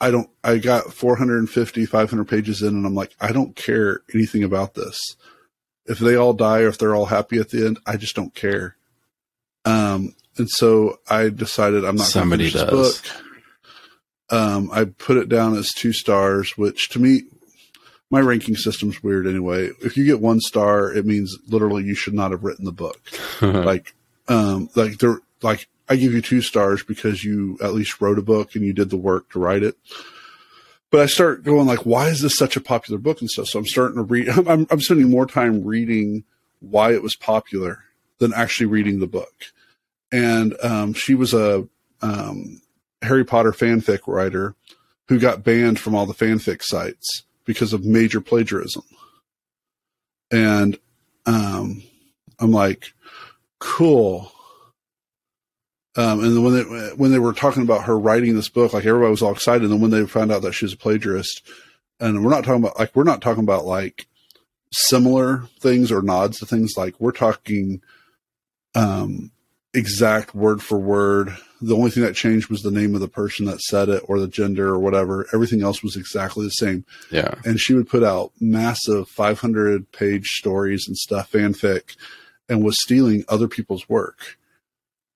I 0.00 0.10
don't. 0.10 0.28
I 0.42 0.58
got 0.58 0.92
450, 0.92 1.86
500 1.86 2.24
pages 2.28 2.62
in, 2.62 2.68
and 2.68 2.84
I'm 2.86 2.94
like, 2.94 3.14
I 3.20 3.32
don't 3.32 3.56
care 3.56 4.00
anything 4.12 4.42
about 4.42 4.74
this. 4.74 4.98
If 5.86 5.98
they 5.98 6.16
all 6.16 6.32
die 6.32 6.60
or 6.60 6.68
if 6.68 6.78
they're 6.78 6.94
all 6.94 7.06
happy 7.06 7.38
at 7.38 7.50
the 7.50 7.66
end, 7.66 7.78
I 7.86 7.96
just 7.96 8.16
don't 8.16 8.34
care. 8.34 8.76
Um, 9.64 10.14
and 10.36 10.50
so 10.50 10.98
I 11.08 11.28
decided 11.28 11.84
I'm 11.84 11.96
not 11.96 12.06
Somebody 12.06 12.50
going 12.50 12.66
to 12.66 12.70
finish 12.70 12.70
does. 12.70 13.00
this 13.02 13.12
book. 13.12 13.20
Um, 14.30 14.70
I 14.72 14.84
put 14.84 15.18
it 15.18 15.28
down 15.28 15.56
as 15.56 15.70
two 15.70 15.92
stars, 15.92 16.56
which 16.56 16.88
to 16.90 16.98
me, 16.98 17.22
my 18.10 18.20
ranking 18.20 18.56
system's 18.56 19.02
weird 19.02 19.26
anyway. 19.26 19.70
If 19.82 19.96
you 19.96 20.04
get 20.04 20.20
one 20.20 20.40
star, 20.40 20.92
it 20.92 21.06
means 21.06 21.36
literally 21.48 21.84
you 21.84 21.94
should 21.94 22.14
not 22.14 22.30
have 22.30 22.44
written 22.44 22.64
the 22.64 22.72
book. 22.72 23.00
like, 23.40 23.94
um, 24.28 24.70
like 24.74 24.98
there, 24.98 25.20
like 25.42 25.68
I 25.88 25.96
give 25.96 26.12
you 26.12 26.22
two 26.22 26.40
stars 26.40 26.82
because 26.82 27.24
you 27.24 27.58
at 27.62 27.74
least 27.74 28.00
wrote 28.00 28.18
a 28.18 28.22
book 28.22 28.54
and 28.54 28.64
you 28.64 28.72
did 28.72 28.90
the 28.90 28.96
work 28.96 29.30
to 29.30 29.38
write 29.38 29.62
it. 29.62 29.76
But 30.90 31.00
I 31.00 31.06
start 31.06 31.42
going 31.42 31.66
like, 31.66 31.84
why 31.84 32.08
is 32.08 32.20
this 32.20 32.36
such 32.36 32.56
a 32.56 32.60
popular 32.60 32.98
book 32.98 33.20
and 33.20 33.28
stuff? 33.28 33.48
So 33.48 33.58
I'm 33.58 33.66
starting 33.66 33.96
to 33.96 34.02
read. 34.02 34.28
I'm, 34.48 34.66
I'm 34.70 34.80
spending 34.80 35.10
more 35.10 35.26
time 35.26 35.64
reading 35.64 36.24
why 36.60 36.92
it 36.92 37.02
was 37.02 37.16
popular 37.16 37.84
than 38.18 38.32
actually 38.32 38.66
reading 38.66 39.00
the 39.00 39.06
book. 39.06 39.34
And 40.12 40.54
um, 40.62 40.94
she 40.94 41.14
was 41.14 41.34
a 41.34 41.66
um, 42.00 42.62
Harry 43.02 43.24
Potter 43.24 43.52
fanfic 43.52 44.06
writer 44.06 44.54
who 45.08 45.18
got 45.18 45.44
banned 45.44 45.78
from 45.78 45.94
all 45.94 46.06
the 46.06 46.14
fanfic 46.14 46.62
sites 46.62 47.24
because 47.44 47.72
of 47.72 47.84
major 47.84 48.20
plagiarism. 48.20 48.84
And 50.30 50.78
um, 51.26 51.82
I'm 52.38 52.52
like, 52.52 52.92
cool. 53.58 54.32
Um, 55.96 56.24
and 56.24 56.36
then 56.36 56.42
when 56.42 56.54
they 56.54 56.62
when 56.94 57.12
they 57.12 57.18
were 57.18 57.32
talking 57.32 57.62
about 57.62 57.84
her 57.84 57.98
writing 57.98 58.34
this 58.34 58.48
book, 58.48 58.72
like 58.72 58.84
everybody 58.84 59.10
was 59.10 59.22
all 59.22 59.32
excited. 59.32 59.62
And 59.62 59.72
then 59.72 59.80
when 59.80 59.90
they 59.90 60.04
found 60.06 60.32
out 60.32 60.42
that 60.42 60.52
she 60.52 60.64
was 60.64 60.72
a 60.72 60.78
plagiarist, 60.78 61.42
and 62.00 62.24
we're 62.24 62.30
not 62.30 62.44
talking 62.44 62.62
about 62.62 62.78
like 62.78 62.94
we're 62.96 63.04
not 63.04 63.22
talking 63.22 63.44
about 63.44 63.64
like 63.64 64.06
similar 64.72 65.44
things 65.60 65.92
or 65.92 66.02
nods 66.02 66.38
to 66.38 66.46
things. 66.46 66.72
Like 66.76 66.98
we're 67.00 67.12
talking, 67.12 67.80
um, 68.74 69.30
exact 69.72 70.34
word 70.34 70.62
for 70.62 70.78
word. 70.78 71.36
The 71.60 71.76
only 71.76 71.90
thing 71.90 72.02
that 72.02 72.14
changed 72.14 72.48
was 72.48 72.62
the 72.62 72.70
name 72.70 72.94
of 72.94 73.00
the 73.00 73.08
person 73.08 73.46
that 73.46 73.60
said 73.60 73.88
it 73.88 74.02
or 74.06 74.18
the 74.18 74.28
gender 74.28 74.68
or 74.68 74.78
whatever. 74.78 75.26
Everything 75.32 75.62
else 75.62 75.82
was 75.82 75.96
exactly 75.96 76.44
the 76.44 76.50
same. 76.50 76.84
Yeah. 77.10 77.34
And 77.44 77.58
she 77.58 77.74
would 77.74 77.88
put 77.88 78.02
out 78.02 78.32
massive 78.40 79.08
500 79.08 79.90
page 79.92 80.28
stories 80.28 80.86
and 80.86 80.96
stuff, 80.96 81.32
fanfic, 81.32 81.96
and 82.48 82.64
was 82.64 82.80
stealing 82.82 83.24
other 83.28 83.48
people's 83.48 83.88
work. 83.88 84.36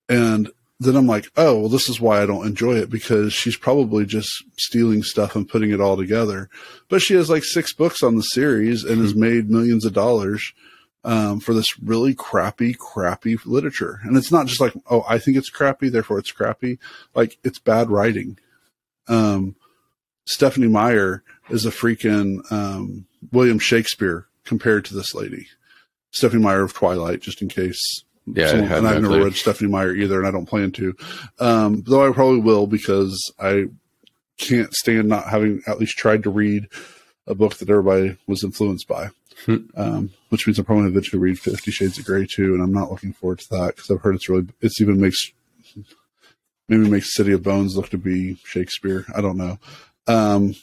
And 0.09 0.51
then 0.81 0.95
I'm 0.95 1.07
like, 1.07 1.31
oh, 1.37 1.59
well, 1.59 1.69
this 1.69 1.89
is 1.89 2.01
why 2.01 2.23
I 2.23 2.27
don't 2.27 2.47
enjoy 2.47 2.75
it 2.77 2.89
because 2.89 3.33
she's 3.33 3.57
probably 3.57 4.07
just 4.07 4.31
stealing 4.57 5.03
stuff 5.03 5.35
and 5.35 5.49
putting 5.49 5.73
it 5.73 5.81
all 5.81 5.97
together. 5.97 6.49
But 6.89 7.03
she 7.03 7.15
has 7.15 7.29
like 7.29 7.45
six 7.45 7.73
books 7.73 8.03
on 8.03 8.15
the 8.15 8.23
series 8.23 8.85
and 8.85 9.01
has 9.01 9.15
made 9.15 9.51
millions 9.51 9.85
of 9.85 9.93
dollars 9.93 10.53
um, 11.03 11.41
for 11.41 11.53
this 11.53 11.79
really 11.81 12.15
crappy, 12.15 12.75
crappy 12.75 13.37
literature. 13.45 14.01
And 14.05 14.17
it's 14.17 14.31
not 14.31 14.47
just 14.47 14.61
like, 14.61 14.75
oh, 14.89 15.05
I 15.09 15.19
think 15.19 15.37
it's 15.37 15.51
crappy, 15.51 15.89
therefore 15.89 16.19
it's 16.19 16.33
crappy. 16.33 16.79
Like 17.15 17.39
it's 17.43 17.59
bad 17.59 17.91
writing. 17.91 18.39
Um, 19.09 19.57
Stephenie 20.27 20.69
Meyer 20.69 21.25
is 21.51 21.67
a 21.67 21.71
freaking 21.71 22.41
um, 22.53 23.07
William 23.33 23.59
Shakespeare 23.59 24.27
compared 24.45 24.85
to 24.85 24.95
this 24.95 25.15
lady. 25.15 25.49
Stephenie 26.11 26.43
Meyer 26.43 26.63
of 26.63 26.73
Twilight, 26.73 27.21
just 27.21 27.43
in 27.43 27.49
case. 27.49 28.05
Yeah, 28.35 28.49
had 28.49 28.79
and 28.79 28.89
I've 28.89 29.03
never 29.03 29.15
clue. 29.15 29.25
read 29.25 29.35
Stephenie 29.35 29.71
Meyer 29.71 29.95
either, 29.95 30.19
and 30.19 30.27
I 30.27 30.31
don't 30.31 30.47
plan 30.47 30.73
to. 30.73 30.95
Um, 31.39 31.83
though 31.87 32.09
I 32.09 32.13
probably 32.13 32.41
will 32.41 32.67
because 32.67 33.17
I 33.39 33.67
can't 34.39 34.73
stand 34.75 35.09
not 35.09 35.29
having 35.29 35.63
at 35.67 35.79
least 35.79 35.97
tried 35.99 36.23
to 36.25 36.31
read 36.31 36.69
a 37.27 37.35
book 37.35 37.57
that 37.57 37.69
everybody 37.69 38.17
was 38.27 38.45
influenced 38.45 38.89
by. 38.89 39.11
Hmm. 39.47 39.57
Um, 39.77 40.11
which 40.31 40.47
means 40.47 40.59
I'm 40.59 40.65
probably 40.65 40.83
going 40.83 40.93
to 40.93 40.99
eventually 40.99 41.21
read 41.23 41.39
Fifty 41.39 41.71
Shades 41.71 41.99
of 41.99 42.05
Grey 42.05 42.27
too, 42.27 42.55
and 42.55 42.63
I'm 42.63 42.73
not 42.73 42.91
looking 42.91 43.13
forward 43.13 43.39
to 43.41 43.49
that 43.51 43.77
because 43.77 43.91
I've 43.91 44.01
heard 44.01 44.17
it's 44.17 44.29
really 44.29 44.49
it's 44.61 44.81
even 44.81 45.01
makes 45.01 45.31
maybe 46.69 46.89
makes 46.89 47.15
City 47.15 47.33
of 47.33 47.43
Bones 47.43 47.77
look 47.77 47.89
to 47.91 47.99
be 47.99 48.37
Shakespeare. 48.45 49.05
I 49.15 49.21
don't 49.21 49.37
know. 49.37 49.59
Um, 50.07 50.55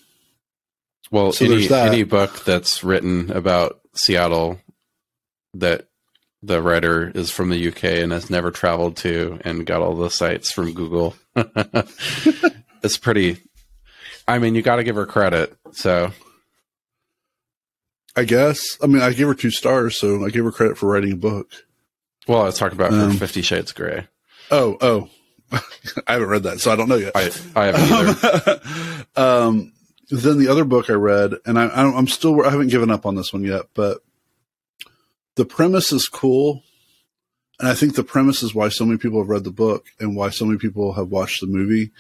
Well, 1.12 1.32
So 1.32 1.46
any 1.46 1.70
any 1.72 2.04
book 2.04 2.44
that's 2.44 2.84
written 2.84 3.32
about 3.32 3.80
Seattle 3.94 4.60
that 5.54 5.88
the 6.46 6.62
writer 6.62 7.12
is 7.16 7.32
from 7.32 7.50
the 7.50 7.68
UK 7.70 7.84
and 7.86 8.12
has 8.12 8.30
never 8.30 8.52
traveled 8.52 8.98
to 8.98 9.40
and 9.44 9.66
got 9.66 9.82
all 9.82 9.96
the 9.96 10.10
sites 10.10 10.52
from 10.52 10.74
Google. 10.74 11.16
it's 12.84 12.98
pretty. 12.98 13.38
I 14.28 14.40
mean, 14.40 14.56
you 14.56 14.62
got 14.62 14.78
to 14.78 14.84
give 14.84 14.96
her 14.96 15.06
credit. 15.06 15.56
So 15.72 16.12
I 18.16 18.24
guess. 18.24 18.78
I 18.82 18.88
mean, 18.88 19.02
I 19.02 19.12
gave 19.14 19.28
her 19.28 19.34
two 19.36 19.52
stars, 19.52 19.98
so 19.98 20.26
I 20.26 20.30
gave 20.30 20.44
her 20.44 20.52
credit 20.52 20.78
for 20.78 20.88
writing 20.90 21.12
a 21.12 21.18
book. 21.18 21.52
Well, 22.28 22.42
I 22.42 22.46
was 22.46 22.58
talking 22.58 22.78
about 22.78 22.94
Um, 22.94 23.18
Fifty 23.18 23.42
Shades 23.42 23.72
of 23.72 23.78
Grey. 23.78 24.08
Oh, 24.52 24.78
oh, 24.82 25.10
I 26.08 26.14
haven't 26.14 26.30
read 26.30 26.44
that, 26.44 26.60
so 26.60 26.72
I 26.72 26.76
don't 26.76 26.90
know 26.90 26.96
yet. 26.96 27.12
I 27.16 27.32
I 27.56 27.66
haven't 27.66 28.24
either. 28.24 28.62
um, 29.16 29.74
then 30.10 30.38
the 30.40 30.48
other 30.50 30.64
book 30.66 30.90
I 30.90 30.94
read, 30.94 31.34
and 31.46 31.60
I, 31.60 31.66
I 31.68 31.84
I'm 31.84 32.08
still 32.08 32.44
I 32.46 32.50
haven't 32.50 32.70
given 32.70 32.90
up 32.92 33.06
on 33.06 33.16
this 33.16 33.34
one 33.34 33.44
yet, 33.44 33.66
but 33.74 34.00
the 35.36 35.46
premise 35.46 35.92
is 35.92 36.08
cool, 36.08 36.64
and 37.60 37.70
I 37.70 37.74
think 37.74 37.96
the 37.96 38.04
premise 38.04 38.44
is 38.44 38.56
why 38.56 38.70
so 38.70 38.86
many 38.86 38.98
people 38.98 39.20
have 39.20 39.30
read 39.30 39.44
the 39.44 39.52
book 39.52 39.86
and 40.00 40.16
why 40.16 40.30
so 40.30 40.46
many 40.46 40.58
people 40.58 40.94
have 40.94 41.10
watched 41.10 41.42
the 41.42 41.48
movie. 41.48 41.92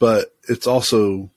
But 0.00 0.34
it's 0.48 0.66
also 0.66 1.30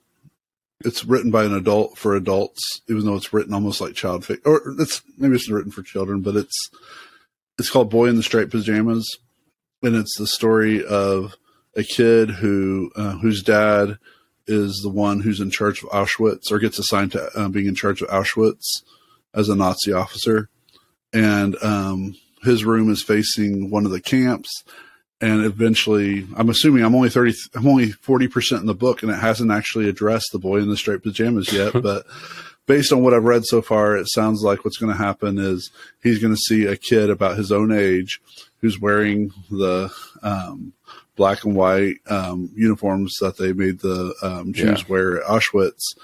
it's 0.84 1.06
written 1.06 1.32
by 1.32 1.46
an 1.46 1.54
adult 1.54 1.98
for 1.98 2.16
adults, 2.16 2.82
even 2.88 3.06
though 3.06 3.16
it's 3.16 3.34
written 3.34 3.54
almost 3.54 3.82
like 3.82 3.94
child 3.94 4.26
fiction, 4.26 4.44
or 4.46 4.62
it's 4.80 5.02
maybe 5.18 5.36
it's 5.36 5.50
written 5.50 5.72
for 5.72 5.84
children, 5.84 6.22
but 6.22 6.36
it's 6.36 6.70
it's 7.58 7.70
called 7.70 7.90
Boy 7.90 8.08
in 8.08 8.18
the 8.18 8.24
Striped 8.24 8.52
Pajamas, 8.52 9.08
and 9.82 9.96
it's 9.96 10.18
the 10.18 10.28
story 10.28 10.84
of 10.84 11.36
a 11.76 11.84
kid 11.84 12.30
who 12.30 12.92
uh, 12.96 13.18
whose 13.18 13.44
dad 13.44 13.98
is 14.48 14.82
the 14.84 14.90
one 14.90 15.22
who's 15.22 15.40
in 15.40 15.50
charge 15.50 15.82
of 15.84 15.90
Auschwitz 15.90 16.52
or 16.52 16.60
gets 16.60 16.78
assigned 16.78 17.12
to 17.14 17.30
uh, 17.36 17.48
being 17.48 17.66
in 17.66 17.76
charge 17.76 18.02
of 18.02 18.10
Auschwitz 18.10 18.84
as 19.34 19.50
a 19.50 19.56
Nazi 19.56 19.92
officer, 19.92 20.50
and 21.14 21.56
um, 21.64 22.16
his 22.44 22.64
room 22.66 22.90
is 22.92 23.02
facing 23.02 23.70
one 23.70 23.86
of 23.86 23.92
the 23.92 24.02
camps. 24.02 24.64
And 25.22 25.46
eventually, 25.46 26.28
I'm 26.36 26.50
assuming 26.50 26.84
I'm 26.84 26.94
only 26.94 27.10
thirty, 27.10 27.34
I'm 27.56 27.66
only 27.68 27.92
forty 27.92 28.28
percent 28.28 28.62
in 28.62 28.68
the 28.68 28.76
book, 28.76 29.02
and 29.02 29.10
it 29.12 29.16
hasn't 29.20 29.50
actually 29.52 29.88
addressed 29.88 30.30
the 30.34 30.40
boy 30.40 30.58
in 30.58 30.70
the 30.70 30.76
striped 30.76 31.04
pajamas 31.04 31.54
yet. 31.54 31.72
but 31.82 32.06
based 32.66 32.92
on 32.92 33.02
what 33.02 33.14
I've 33.14 33.24
read 33.24 33.46
so 33.46 33.62
far, 33.62 33.96
it 33.96 34.08
sounds 34.12 34.42
like 34.44 34.66
what's 34.66 34.78
going 34.78 34.92
to 34.92 34.98
happen 35.02 35.38
is 35.38 35.72
he's 36.04 36.20
going 36.20 36.34
to 36.34 36.40
see 36.40 36.66
a 36.66 36.76
kid 36.76 37.10
about 37.10 37.38
his 37.38 37.50
own 37.52 37.72
age 37.72 38.20
who's 38.60 38.80
wearing 38.80 39.32
the 39.50 39.90
um, 40.22 40.74
black 41.16 41.46
and 41.46 41.56
white 41.56 41.96
um, 42.08 42.50
uniforms 42.54 43.16
that 43.22 43.38
they 43.38 43.54
made 43.54 43.80
the 43.80 44.14
um, 44.22 44.52
Jews 44.52 44.82
Yeah. 44.82 44.86
wear 44.90 45.22
at 45.22 45.28
Auschwitz. 45.30 45.96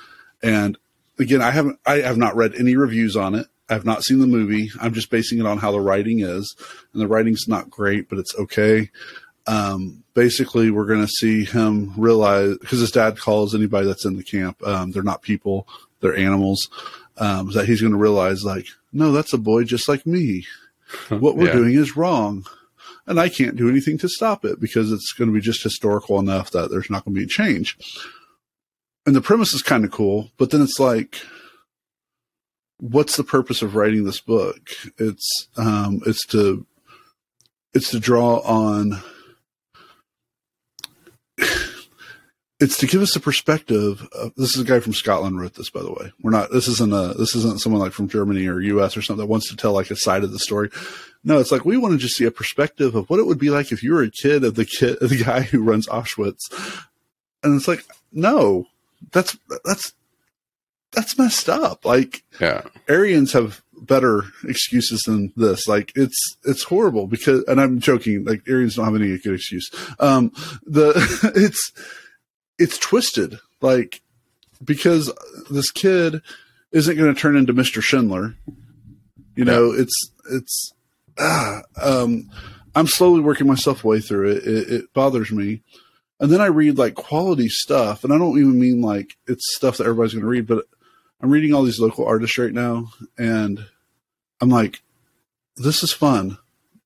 And 0.41 0.77
again, 1.19 1.41
I 1.41 1.51
haven't, 1.51 1.79
I 1.85 1.97
have 1.97 2.17
not 2.17 2.35
read 2.37 2.55
any 2.55 2.77
reviews 2.77 3.17
on 3.17 3.35
it. 3.35 3.47
I've 3.71 3.85
not 3.85 4.03
seen 4.03 4.19
the 4.19 4.27
movie. 4.27 4.69
I'm 4.79 4.93
just 4.93 5.09
basing 5.09 5.39
it 5.39 5.45
on 5.47 5.57
how 5.57 5.71
the 5.71 5.79
writing 5.79 6.19
is, 6.19 6.55
and 6.93 7.01
the 7.01 7.07
writing's 7.07 7.47
not 7.47 7.69
great, 7.69 8.09
but 8.09 8.19
it's 8.19 8.35
okay. 8.37 8.89
Um, 9.47 10.03
basically, 10.13 10.69
we're 10.69 10.85
going 10.85 11.01
to 11.01 11.07
see 11.07 11.45
him 11.45 11.93
realize 11.97 12.57
because 12.59 12.79
his 12.81 12.91
dad 12.91 13.17
calls 13.17 13.55
anybody 13.55 13.87
that's 13.87 14.05
in 14.05 14.17
the 14.17 14.23
camp, 14.23 14.61
um, 14.67 14.91
they're 14.91 15.01
not 15.01 15.21
people, 15.23 15.67
they're 16.01 16.15
animals. 16.15 16.69
Um, 17.17 17.51
that 17.51 17.67
he's 17.67 17.81
going 17.81 17.91
to 17.93 17.99
realize, 17.99 18.43
like, 18.43 18.65
no, 18.93 19.11
that's 19.11 19.33
a 19.33 19.37
boy 19.37 19.63
just 19.63 19.87
like 19.89 20.05
me. 20.07 20.45
What 21.09 21.35
we're 21.37 21.47
Yeah. 21.47 21.53
doing 21.53 21.73
is 21.75 21.95
wrong 21.95 22.45
and 23.05 23.19
I 23.19 23.29
can't 23.29 23.55
do 23.57 23.69
anything 23.69 23.97
to 23.99 24.09
stop 24.09 24.43
it 24.45 24.59
because 24.59 24.91
it's 24.91 25.11
going 25.13 25.29
to 25.29 25.33
be 25.33 25.41
just 25.41 25.61
historical 25.61 26.19
enough 26.19 26.51
that 26.51 26.71
there's 26.71 26.89
not 26.89 27.05
going 27.05 27.13
to 27.15 27.19
be 27.19 27.25
a 27.25 27.27
change. 27.27 27.77
And 29.05 29.15
the 29.15 29.21
premise 29.21 29.53
is 29.53 29.61
kind 29.61 29.83
of 29.83 29.91
cool, 29.91 30.31
but 30.37 30.49
then 30.51 30.61
it's 30.61 30.79
like, 30.79 31.21
what's 32.81 33.15
the 33.15 33.23
purpose 33.23 33.61
of 33.61 33.75
writing 33.75 34.03
this 34.03 34.19
book? 34.19 34.69
It's 34.97 35.47
um, 35.55 36.01
it's 36.05 36.25
to 36.27 36.65
it's 37.73 37.91
to 37.91 37.99
draw 37.99 38.39
on. 38.39 39.01
It's 42.59 42.77
to 42.77 42.85
give 42.85 43.01
us 43.01 43.15
a 43.15 43.19
perspective. 43.19 44.07
Of, 44.13 44.35
this 44.35 44.55
is 44.55 44.61
a 44.61 44.65
guy 44.65 44.79
from 44.81 44.93
Scotland 44.93 45.39
wrote 45.39 45.55
this, 45.55 45.71
by 45.71 45.81
the 45.81 45.91
way. 45.91 46.11
We're 46.21 46.29
not. 46.29 46.51
This 46.51 46.67
isn't 46.67 46.93
a. 46.93 47.15
This 47.17 47.35
isn't 47.35 47.61
someone 47.61 47.81
like 47.81 47.91
from 47.91 48.07
Germany 48.07 48.47
or 48.47 48.59
U.S. 48.59 48.95
or 48.95 49.01
something 49.01 49.21
that 49.21 49.31
wants 49.31 49.49
to 49.49 49.55
tell 49.55 49.73
like 49.73 49.89
a 49.89 49.95
side 49.95 50.23
of 50.23 50.31
the 50.31 50.37
story. 50.37 50.69
No, 51.23 51.39
it's 51.39 51.51
like 51.51 51.65
we 51.65 51.77
want 51.77 51.93
to 51.93 51.97
just 51.97 52.15
see 52.15 52.25
a 52.25 52.31
perspective 52.31 52.93
of 52.93 53.09
what 53.09 53.19
it 53.19 53.25
would 53.25 53.39
be 53.39 53.49
like 53.49 53.71
if 53.71 53.81
you 53.81 53.93
were 53.93 54.03
a 54.03 54.11
kid 54.11 54.43
of 54.43 54.55
the 54.55 54.65
kid, 54.65 55.01
of 55.01 55.09
the 55.09 55.23
guy 55.23 55.41
who 55.41 55.63
runs 55.63 55.87
Auschwitz, 55.87 56.51
and 57.43 57.55
it's 57.55 57.67
like, 57.67 57.83
no, 58.11 58.67
that's 59.11 59.35
that's 59.65 59.93
that's 60.91 61.17
messed 61.17 61.49
up. 61.49 61.85
Like 61.85 62.23
Yeah. 62.39 62.63
Aryans 62.89 63.33
have 63.33 63.61
better 63.81 64.25
excuses 64.43 65.01
than 65.01 65.33
this. 65.35 65.67
Like 65.67 65.91
it's 65.95 66.17
it's 66.45 66.63
horrible 66.63 67.07
because, 67.07 67.43
and 67.45 67.59
I'm 67.59 67.79
joking. 67.79 68.25
Like 68.25 68.41
Aryans 68.47 68.75
don't 68.75 68.85
have 68.85 68.95
any 68.95 69.17
good 69.17 69.35
excuse. 69.35 69.69
Um, 69.99 70.31
the 70.63 70.93
it's 71.35 71.71
it's 72.59 72.77
twisted. 72.77 73.39
Like 73.61 74.01
because 74.63 75.11
this 75.49 75.71
kid 75.71 76.21
isn't 76.71 76.97
going 76.97 77.13
to 77.13 77.19
turn 77.19 77.35
into 77.35 77.53
Mister 77.53 77.81
Schindler. 77.81 78.35
You 79.35 79.45
know, 79.45 79.71
it's 79.71 79.93
it's. 80.31 80.73
Ah, 81.17 81.61
um, 81.81 82.29
I'm 82.75 82.87
slowly 82.87 83.21
working 83.21 83.47
myself 83.47 83.83
way 83.83 83.99
through 83.99 84.31
it. 84.31 84.43
it. 84.45 84.69
It 84.71 84.93
bothers 84.93 85.31
me. 85.31 85.61
And 86.19 86.31
then 86.31 86.39
I 86.41 86.45
read 86.45 86.77
like 86.77 86.95
quality 86.95 87.49
stuff, 87.49 88.03
and 88.03 88.13
I 88.13 88.17
don't 88.17 88.37
even 88.37 88.59
mean 88.59 88.81
like 88.81 89.15
it's 89.27 89.55
stuff 89.55 89.77
that 89.77 89.85
everybody's 89.85 90.13
going 90.13 90.21
to 90.23 90.27
read, 90.27 90.47
but 90.47 90.65
I'm 91.21 91.29
reading 91.29 91.53
all 91.53 91.63
these 91.63 91.79
local 91.79 92.05
artists 92.05 92.37
right 92.37 92.51
now, 92.53 92.87
and 93.17 93.63
I'm 94.39 94.49
like, 94.49 94.81
this 95.55 95.83
is 95.83 95.93
fun. 95.93 96.37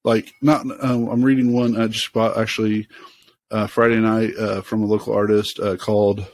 Like, 0.04 0.32
not 0.42 0.65
um, 0.84 1.08
I'm 1.08 1.24
reading 1.24 1.54
one 1.54 1.80
I 1.80 1.88
just 1.88 2.12
bought 2.13 2.38
actually 2.38 2.88
uh, 3.51 3.68
Friday 3.68 4.00
night 4.00 4.36
uh, 4.38 4.62
from 4.62 4.84
a 4.84 4.86
local 4.86 5.13
artist 5.13 5.60
uh, 5.60 5.77
called 5.77 6.25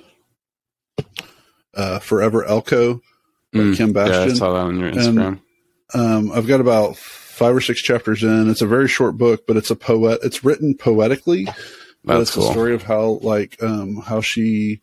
uh, 1.76 2.00
Forever 2.00 2.44
Elko 2.46 2.96
by 3.54 3.60
Mm, 3.60 3.78
Kim 3.78 3.92
Yeah, 3.94 4.02
I 4.04 4.08
Bastion. 4.08 4.36
saw 4.38 4.54
that 4.54 4.60
on 4.60 4.80
your 4.80 4.88
And- 4.90 4.98
Instagram. 4.98 5.40
Um, 5.94 6.32
I've 6.32 6.48
got 6.48 6.62
about 6.62 6.96
five 6.96 7.54
or 7.54 7.60
six 7.60 7.82
chapters 7.82 8.24
in. 8.24 8.50
It's 8.50 8.62
a 8.62 8.66
very 8.68 8.88
short 8.88 9.18
book, 9.18 9.46
but 9.46 9.58
it's 9.58 9.72
a 9.72 9.76
poet. 9.76 10.22
It's 10.24 10.42
written 10.42 10.74
poetically. 10.74 11.46
But 12.06 12.18
That's 12.18 12.30
it's 12.30 12.36
cool. 12.36 12.46
the 12.46 12.52
story 12.52 12.74
of 12.74 12.84
how 12.84 13.20
like 13.22 13.62
um, 13.62 13.98
how 13.98 14.22
she 14.22 14.82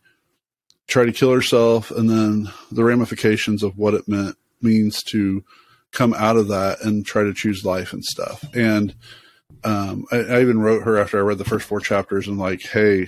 tried 0.89 1.05
to 1.05 1.13
kill 1.13 1.31
herself, 1.31 1.91
and 1.91 2.09
then 2.09 2.51
the 2.71 2.83
ramifications 2.83 3.63
of 3.63 3.77
what 3.77 3.93
it 3.93 4.07
meant 4.07 4.35
means 4.61 5.01
to 5.03 5.43
come 5.91 6.13
out 6.13 6.35
of 6.35 6.49
that 6.49 6.81
and 6.83 7.05
try 7.05 7.23
to 7.23 7.33
choose 7.33 7.63
life 7.63 7.93
and 7.93 8.03
stuff. 8.03 8.43
And 8.53 8.93
um, 9.63 10.05
I, 10.11 10.17
I 10.17 10.41
even 10.41 10.59
wrote 10.59 10.83
her 10.83 10.97
after 10.97 11.17
I 11.17 11.21
read 11.21 11.37
the 11.37 11.45
first 11.45 11.67
four 11.67 11.79
chapters 11.79 12.27
and 12.27 12.37
like, 12.37 12.61
hey, 12.61 13.07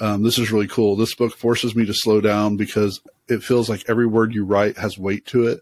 um, 0.00 0.22
this 0.22 0.38
is 0.38 0.50
really 0.50 0.66
cool. 0.66 0.96
This 0.96 1.14
book 1.14 1.36
forces 1.36 1.76
me 1.76 1.86
to 1.86 1.94
slow 1.94 2.20
down 2.20 2.56
because 2.56 3.00
it 3.28 3.42
feels 3.42 3.68
like 3.68 3.84
every 3.88 4.06
word 4.06 4.34
you 4.34 4.44
write 4.44 4.76
has 4.78 4.98
weight 4.98 5.26
to 5.26 5.46
it, 5.46 5.60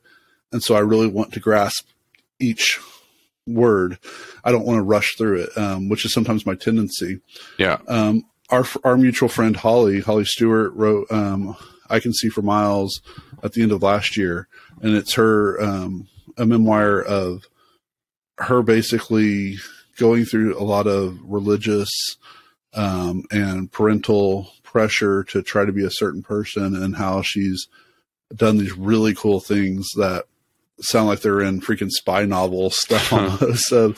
and 0.52 0.62
so 0.62 0.74
I 0.74 0.80
really 0.80 1.08
want 1.08 1.32
to 1.34 1.40
grasp 1.40 1.86
each 2.40 2.80
word. 3.46 3.98
I 4.44 4.52
don't 4.52 4.64
want 4.64 4.78
to 4.78 4.82
rush 4.82 5.16
through 5.16 5.42
it, 5.42 5.58
um, 5.58 5.88
which 5.88 6.04
is 6.04 6.12
sometimes 6.12 6.46
my 6.46 6.54
tendency. 6.54 7.20
Yeah. 7.58 7.78
Um, 7.88 8.24
our 8.52 8.64
our 8.84 8.96
mutual 8.96 9.28
friend 9.28 9.56
Holly 9.56 10.00
Holly 10.00 10.24
Stewart 10.24 10.72
wrote 10.74 11.10
um, 11.10 11.56
"I 11.88 11.98
Can 11.98 12.12
See 12.12 12.28
for 12.28 12.42
Miles" 12.42 13.00
at 13.42 13.54
the 13.54 13.62
end 13.62 13.72
of 13.72 13.82
last 13.82 14.16
year, 14.16 14.46
and 14.80 14.94
it's 14.94 15.14
her 15.14 15.60
um, 15.60 16.08
a 16.36 16.46
memoir 16.46 17.02
of 17.02 17.44
her 18.38 18.62
basically 18.62 19.56
going 19.96 20.24
through 20.24 20.58
a 20.58 20.62
lot 20.64 20.86
of 20.86 21.18
religious 21.22 21.90
um, 22.74 23.24
and 23.30 23.72
parental 23.72 24.52
pressure 24.62 25.24
to 25.24 25.42
try 25.42 25.64
to 25.64 25.72
be 25.72 25.84
a 25.84 25.90
certain 25.90 26.22
person, 26.22 26.76
and 26.76 26.96
how 26.96 27.22
she's 27.22 27.66
done 28.34 28.58
these 28.58 28.76
really 28.76 29.14
cool 29.14 29.40
things 29.40 29.88
that 29.96 30.24
sound 30.80 31.06
like 31.06 31.20
they're 31.20 31.42
in 31.42 31.60
freaking 31.60 31.90
spy 31.90 32.24
novel 32.24 32.70
stuff 32.70 33.12
almost. 33.12 33.64
so, 33.68 33.94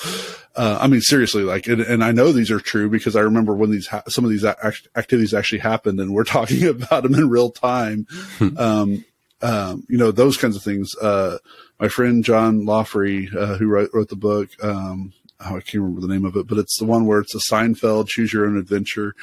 uh, 0.57 0.79
I 0.81 0.87
mean, 0.87 1.01
seriously, 1.01 1.43
like, 1.43 1.67
and, 1.67 1.81
and, 1.81 2.05
I 2.05 2.13
know 2.13 2.33
these 2.33 2.51
are 2.51 2.61
true 2.61 2.89
because 2.89 3.17
I 3.17 3.21
remember 3.21 3.55
when 3.55 3.71
these, 3.71 3.87
ha- 3.87 4.05
some 4.09 4.25
of 4.25 4.31
these 4.31 4.45
act- 4.45 4.89
activities 4.97 5.35
actually 5.35 5.59
happened 5.59 6.01
and 6.01 6.15
we're 6.15 6.25
talking 6.39 6.65
about 6.65 7.03
them 7.03 7.15
in 7.15 7.29
real 7.29 7.51
time. 7.51 8.07
Hmm. 8.39 8.59
um, 8.59 9.05
um, 9.43 9.85
you 9.89 9.99
know, 9.99 10.11
those 10.11 10.39
kinds 10.39 10.57
of 10.57 10.63
things. 10.63 10.95
Uh, 10.97 11.39
my 11.79 11.89
friend 11.89 12.25
John 12.25 12.63
Lawfrey, 12.63 13.35
uh, 13.35 13.57
who 13.57 13.67
wrote, 13.67 13.91
wrote 13.93 14.09
the 14.09 14.17
book, 14.17 14.49
um, 14.63 15.13
oh, 15.41 15.57
I 15.57 15.61
can't 15.61 15.75
remember 15.83 16.01
the 16.01 16.09
name 16.09 16.25
of 16.25 16.37
it, 16.37 16.47
but 16.47 16.57
it's 16.57 16.79
the 16.79 16.87
one 16.87 17.05
where 17.05 17.19
it's 17.19 17.35
a 17.35 17.53
Seinfeld 17.53 18.09
choose 18.09 18.33
your 18.33 18.47
own 18.47 18.57
adventure, 18.57 19.15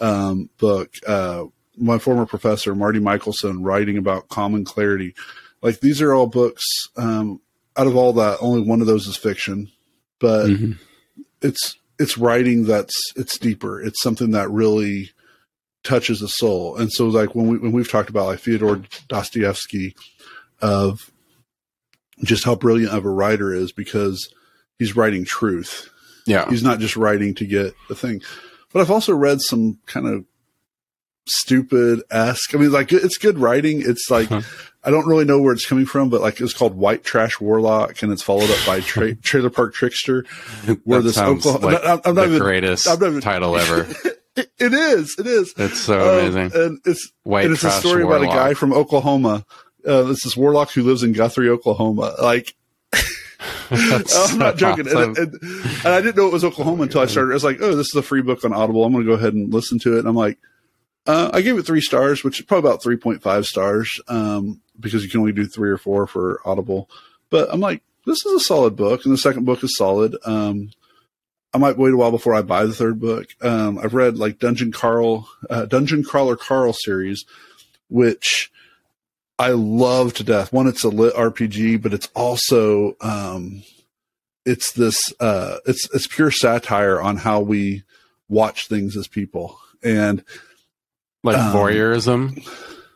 um, 0.00 0.48
book. 0.56 0.94
Uh, 1.06 1.44
my 1.76 1.98
former 1.98 2.24
professor, 2.24 2.74
Marty 2.74 3.00
Michelson, 3.00 3.62
writing 3.62 3.98
about 3.98 4.28
common 4.28 4.64
clarity 4.64 5.14
like 5.62 5.80
these 5.80 6.00
are 6.00 6.14
all 6.14 6.26
books. 6.26 6.64
Um, 6.96 7.40
out 7.76 7.86
of 7.86 7.96
all 7.96 8.12
that, 8.14 8.38
only 8.40 8.62
one 8.62 8.80
of 8.80 8.86
those 8.86 9.06
is 9.06 9.16
fiction, 9.16 9.70
but 10.18 10.46
mm-hmm. 10.46 10.72
it's 11.42 11.76
it's 11.98 12.18
writing 12.18 12.64
that's 12.64 12.94
it's 13.16 13.38
deeper. 13.38 13.80
It's 13.80 14.02
something 14.02 14.32
that 14.32 14.50
really 14.50 15.10
touches 15.82 16.20
the 16.20 16.28
soul. 16.28 16.76
And 16.76 16.92
so, 16.92 17.06
like 17.06 17.34
when 17.34 17.46
we 17.48 17.58
when 17.58 17.72
we've 17.72 17.90
talked 17.90 18.10
about 18.10 18.26
like 18.26 18.40
Fyodor 18.40 18.82
Dostoevsky, 19.08 19.94
of 20.60 21.10
just 22.24 22.44
how 22.44 22.54
brilliant 22.54 22.92
of 22.92 23.04
a 23.04 23.10
writer 23.10 23.54
is 23.54 23.72
because 23.72 24.32
he's 24.78 24.96
writing 24.96 25.24
truth. 25.24 25.90
Yeah, 26.26 26.48
he's 26.48 26.62
not 26.62 26.80
just 26.80 26.96
writing 26.96 27.34
to 27.36 27.46
get 27.46 27.74
the 27.88 27.94
thing. 27.94 28.20
But 28.72 28.80
I've 28.80 28.90
also 28.90 29.14
read 29.14 29.40
some 29.40 29.78
kind 29.86 30.06
of 30.06 30.24
stupid 31.26 32.02
esque. 32.10 32.54
I 32.54 32.58
mean, 32.58 32.72
like 32.72 32.92
it's 32.92 33.18
good 33.18 33.38
writing. 33.38 33.82
It's 33.84 34.10
like 34.10 34.28
huh. 34.28 34.42
I 34.86 34.90
don't 34.90 35.06
really 35.06 35.24
know 35.24 35.40
where 35.40 35.52
it's 35.52 35.66
coming 35.66 35.84
from, 35.84 36.10
but 36.10 36.20
like 36.20 36.40
it's 36.40 36.52
called 36.52 36.74
White 36.74 37.02
Trash 37.02 37.40
Warlock, 37.40 38.02
and 38.02 38.12
it's 38.12 38.22
followed 38.22 38.48
up 38.50 38.64
by 38.64 38.80
tra- 38.80 39.14
Trailer 39.22 39.50
Park 39.50 39.74
Trickster, 39.74 40.24
where 40.84 41.02
this 41.02 41.18
Oklahoma. 41.18 41.66
Like 41.66 41.84
I'm, 41.84 42.00
I'm 42.04 42.14
the 42.14 42.24
even, 42.24 42.38
greatest 42.38 42.88
I'm 42.88 43.00
not 43.00 43.08
even, 43.08 43.20
title 43.20 43.56
ever. 43.56 43.80
it, 44.36 44.52
it 44.58 44.72
is. 44.72 45.16
It 45.18 45.26
is. 45.26 45.52
It's 45.56 45.80
so 45.80 46.00
um, 46.00 46.18
amazing. 46.18 46.60
And 46.60 46.80
it's 46.84 47.10
White 47.24 47.46
and 47.46 47.54
it's 47.54 47.64
a 47.64 47.72
story 47.72 48.04
warlock. 48.04 48.22
about 48.22 48.32
a 48.32 48.38
guy 48.38 48.54
from 48.54 48.72
Oklahoma. 48.72 49.44
Uh, 49.84 50.04
this 50.04 50.36
warlock 50.36 50.70
who 50.70 50.84
lives 50.84 51.02
in 51.02 51.12
Guthrie, 51.12 51.48
Oklahoma. 51.48 52.14
Like. 52.22 52.54
I'm 53.70 54.38
not 54.38 54.56
joking. 54.56 54.86
Awesome. 54.86 55.00
And, 55.00 55.18
and, 55.18 55.42
and, 55.42 55.88
I 55.88 56.00
didn't 56.00 56.16
know 56.16 56.28
it 56.28 56.32
was 56.32 56.44
Oklahoma 56.44 56.84
until 56.84 57.00
I 57.00 57.06
started. 57.06 57.32
I 57.32 57.34
was 57.34 57.44
like, 57.44 57.58
oh, 57.60 57.74
this 57.74 57.88
is 57.88 57.94
a 57.96 58.02
free 58.02 58.22
book 58.22 58.44
on 58.44 58.52
Audible. 58.52 58.84
I'm 58.84 58.92
going 58.92 59.04
to 59.04 59.10
go 59.10 59.16
ahead 59.16 59.34
and 59.34 59.52
listen 59.52 59.80
to 59.80 59.96
it. 59.96 60.00
And 60.00 60.08
I'm 60.08 60.14
like, 60.14 60.38
uh, 61.06 61.30
I 61.32 61.40
gave 61.42 61.58
it 61.58 61.62
three 61.64 61.80
stars, 61.80 62.24
which 62.24 62.40
is 62.40 62.46
probably 62.46 62.68
about 62.68 62.82
3.5 62.82 63.44
stars, 63.44 64.00
um, 64.08 64.60
because 64.78 65.04
you 65.04 65.10
can 65.10 65.20
only 65.20 65.32
do 65.32 65.46
three 65.46 65.70
or 65.70 65.78
four 65.78 66.06
for 66.06 66.40
Audible. 66.44 66.90
But 67.30 67.48
I'm 67.52 67.60
like, 67.60 67.82
this 68.06 68.24
is 68.24 68.32
a 68.32 68.40
solid 68.40 68.76
book, 68.76 69.04
and 69.04 69.12
the 69.12 69.18
second 69.18 69.44
book 69.44 69.62
is 69.64 69.76
solid. 69.76 70.16
Um, 70.24 70.70
I 71.52 71.58
might 71.58 71.78
wait 71.78 71.94
a 71.94 71.96
while 71.96 72.10
before 72.10 72.34
I 72.34 72.42
buy 72.42 72.66
the 72.66 72.74
third 72.74 73.00
book. 73.00 73.28
Um, 73.40 73.78
I've 73.78 73.94
read 73.94 74.18
like 74.18 74.38
Dungeon 74.38 74.72
Carl, 74.72 75.28
uh, 75.48 75.66
Dungeon 75.66 76.04
Crawler 76.04 76.36
Carl 76.36 76.72
series, 76.72 77.24
which 77.88 78.52
I 79.38 79.50
love 79.50 80.14
to 80.14 80.24
death. 80.24 80.52
One, 80.52 80.66
it's 80.66 80.84
a 80.84 80.88
lit 80.88 81.14
RPG, 81.14 81.82
but 81.82 81.94
it's 81.94 82.08
also 82.14 82.96
um, 83.00 83.62
it's 84.44 84.72
this 84.72 85.12
uh, 85.18 85.58
it's 85.66 85.88
it's 85.94 86.06
pure 86.06 86.30
satire 86.30 87.00
on 87.00 87.16
how 87.16 87.40
we 87.40 87.82
watch 88.28 88.68
things 88.68 88.96
as 88.96 89.08
people, 89.08 89.58
and 89.82 90.24
like 91.26 91.36
um, 91.36 91.54
voyeurism? 91.54 92.46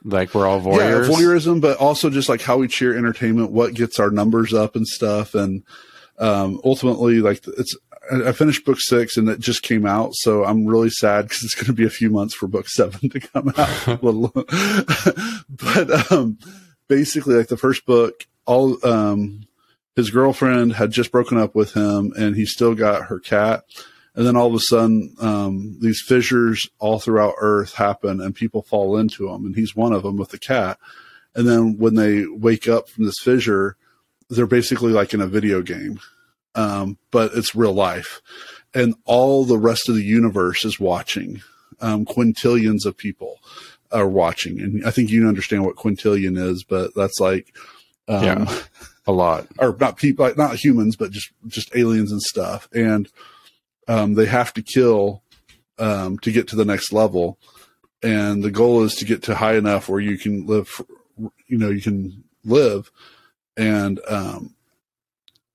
Like 0.02 0.34
we're 0.34 0.46
all 0.46 0.60
voyeurs? 0.60 1.08
yeah, 1.08 1.14
voyeurism 1.14 1.60
but 1.60 1.76
also 1.76 2.08
just 2.08 2.28
like 2.30 2.40
how 2.40 2.56
we 2.56 2.68
cheer 2.68 2.96
entertainment 2.96 3.50
what 3.50 3.74
gets 3.74 4.00
our 4.00 4.10
numbers 4.10 4.54
up 4.54 4.74
and 4.74 4.86
stuff 4.86 5.34
and 5.34 5.62
um, 6.18 6.58
ultimately 6.64 7.20
like 7.20 7.46
it's 7.58 7.76
I 8.10 8.32
finished 8.32 8.64
book 8.64 8.78
six 8.80 9.16
and 9.16 9.28
it 9.28 9.38
just 9.38 9.62
came 9.62 9.86
out, 9.86 10.14
so 10.14 10.44
I'm 10.44 10.66
really 10.66 10.90
sad 10.90 11.26
because 11.26 11.44
it's 11.44 11.54
going 11.54 11.66
to 11.66 11.72
be 11.72 11.84
a 11.84 11.90
few 11.90 12.10
months 12.10 12.34
for 12.34 12.48
book 12.48 12.68
seven 12.68 13.08
to 13.08 13.20
come 13.20 13.52
out. 13.56 14.00
but 15.48 16.12
um, 16.12 16.38
basically, 16.88 17.36
like 17.36 17.48
the 17.48 17.56
first 17.56 17.86
book, 17.86 18.26
all 18.46 18.84
um, 18.84 19.46
his 19.94 20.10
girlfriend 20.10 20.72
had 20.72 20.90
just 20.90 21.12
broken 21.12 21.38
up 21.38 21.54
with 21.54 21.74
him, 21.74 22.12
and 22.16 22.34
he 22.34 22.46
still 22.46 22.74
got 22.74 23.06
her 23.06 23.20
cat, 23.20 23.64
and 24.14 24.26
then 24.26 24.36
all 24.36 24.48
of 24.48 24.54
a 24.54 24.60
sudden 24.60 25.14
um, 25.20 25.78
these 25.80 26.02
fissures 26.06 26.66
all 26.78 26.98
throughout 26.98 27.34
earth 27.38 27.74
happen 27.74 28.20
and 28.20 28.34
people 28.34 28.62
fall 28.62 28.96
into 28.96 29.28
them 29.28 29.44
and 29.44 29.54
he's 29.54 29.76
one 29.76 29.92
of 29.92 30.02
them 30.02 30.16
with 30.16 30.30
the 30.30 30.38
cat. 30.38 30.78
And 31.34 31.46
then 31.46 31.78
when 31.78 31.94
they 31.94 32.26
wake 32.26 32.68
up 32.68 32.88
from 32.88 33.04
this 33.04 33.20
fissure 33.22 33.76
they're 34.30 34.46
basically 34.46 34.92
like 34.92 35.12
in 35.12 35.20
a 35.20 35.26
video 35.26 35.60
game. 35.60 36.00
Um, 36.54 36.98
but 37.10 37.32
it's 37.34 37.54
real 37.54 37.72
life. 37.72 38.22
And 38.72 38.94
all 39.04 39.44
the 39.44 39.58
rest 39.58 39.88
of 39.88 39.96
the 39.96 40.04
universe 40.04 40.64
is 40.64 40.80
watching. 40.80 41.42
Um, 41.80 42.04
quintillions 42.04 42.86
of 42.86 42.96
people 42.96 43.40
are 43.92 44.08
watching. 44.08 44.60
And 44.60 44.86
i 44.86 44.90
think 44.90 45.10
you 45.10 45.26
understand 45.26 45.64
what 45.64 45.76
quintillion 45.76 46.38
is 46.38 46.64
but 46.64 46.94
that's 46.94 47.18
like 47.18 47.52
um, 48.08 48.24
yeah, 48.24 48.62
a 49.06 49.12
lot. 49.12 49.46
or 49.58 49.76
not 49.78 49.96
people 49.96 50.32
not 50.36 50.56
humans 50.56 50.96
but 50.96 51.10
just 51.10 51.30
just 51.46 51.74
aliens 51.74 52.12
and 52.12 52.22
stuff. 52.22 52.68
And 52.72 53.08
um, 53.90 54.14
they 54.14 54.26
have 54.26 54.54
to 54.54 54.62
kill 54.62 55.24
um, 55.80 56.16
to 56.20 56.30
get 56.30 56.46
to 56.48 56.56
the 56.56 56.64
next 56.64 56.92
level. 56.92 57.38
And 58.04 58.42
the 58.42 58.52
goal 58.52 58.84
is 58.84 58.94
to 58.96 59.04
get 59.04 59.24
to 59.24 59.34
high 59.34 59.56
enough 59.56 59.88
where 59.88 60.00
you 60.00 60.16
can 60.16 60.46
live, 60.46 60.80
you 61.18 61.58
know, 61.58 61.70
you 61.70 61.82
can 61.82 62.22
live. 62.44 62.92
And 63.56 64.00
um, 64.08 64.54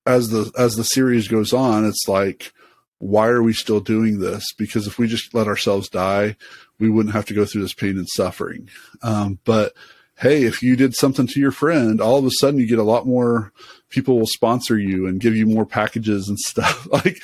as 0.06 0.30
the 0.30 0.52
as 0.58 0.76
the 0.76 0.84
series 0.84 1.30
goes 1.30 1.54
on, 1.54 1.86
it's 1.86 2.10
like, 2.10 2.52
why 3.00 3.28
are 3.28 3.42
we 3.42 3.54
still 3.54 3.80
doing 3.80 4.20
this? 4.20 4.44
Because 4.58 4.86
if 4.86 5.00
we 5.00 5.08
just 5.08 5.34
let 5.34 5.48
ourselves 5.48 5.88
die, 5.88 6.36
we 6.78 6.90
wouldn't 6.90 7.16
have 7.16 7.26
to 7.28 7.34
go 7.34 7.46
through 7.46 7.62
this 7.62 7.74
pain 7.74 7.98
and 7.98 8.08
suffering. 8.10 8.70
Um, 9.02 9.40
but 9.46 9.74
hey, 10.18 10.44
if 10.44 10.64
you 10.64 10.76
did 10.76 10.96
something 10.96 11.28
to 11.28 11.40
your 11.40 11.52
friend, 11.52 12.00
all 12.00 12.18
of 12.18 12.26
a 12.26 12.32
sudden 12.32 12.60
you 12.60 12.68
get 12.68 12.80
a 12.80 12.84
lot 12.84 13.06
more 13.06 13.52
people 13.90 14.18
will 14.18 14.28
sponsor 14.28 14.78
you 14.78 15.08
and 15.08 15.20
give 15.20 15.36
you 15.36 15.46
more 15.46 15.66
packages 15.66 16.30
and 16.30 16.40
stuff. 16.40 16.88
like, 16.92 17.24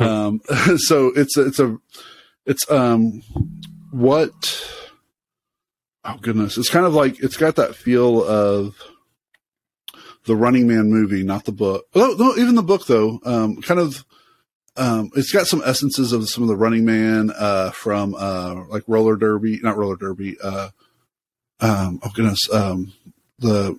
um, 0.00 0.40
so 0.76 1.08
it's 1.14 1.36
it's 1.36 1.58
a 1.58 1.76
it's 2.46 2.70
um 2.70 3.22
what 3.90 4.32
oh 6.04 6.16
goodness, 6.20 6.58
it's 6.58 6.70
kind 6.70 6.86
of 6.86 6.94
like 6.94 7.22
it's 7.22 7.36
got 7.36 7.56
that 7.56 7.74
feel 7.74 8.24
of 8.24 8.74
the 10.24 10.36
Running 10.36 10.66
Man 10.66 10.90
movie, 10.90 11.22
not 11.22 11.44
the 11.44 11.52
book. 11.52 11.86
Oh, 11.94 12.14
no, 12.18 12.36
even 12.36 12.54
the 12.54 12.62
book 12.62 12.86
though, 12.86 13.20
um, 13.24 13.60
kind 13.62 13.80
of. 13.80 14.04
Um, 14.76 15.10
it's 15.14 15.32
got 15.32 15.48
some 15.48 15.62
essences 15.66 16.12
of 16.12 16.28
some 16.28 16.44
of 16.44 16.48
the 16.48 16.56
Running 16.56 16.84
Man 16.86 17.32
uh, 17.36 17.70
from 17.70 18.14
uh, 18.16 18.64
like 18.68 18.84
roller 18.86 19.16
derby, 19.16 19.58
not 19.62 19.76
roller 19.76 19.96
derby. 19.96 20.36
Uh, 20.42 20.68
um, 21.60 22.00
oh 22.02 22.10
goodness, 22.14 22.40
um, 22.52 22.92
the 23.38 23.78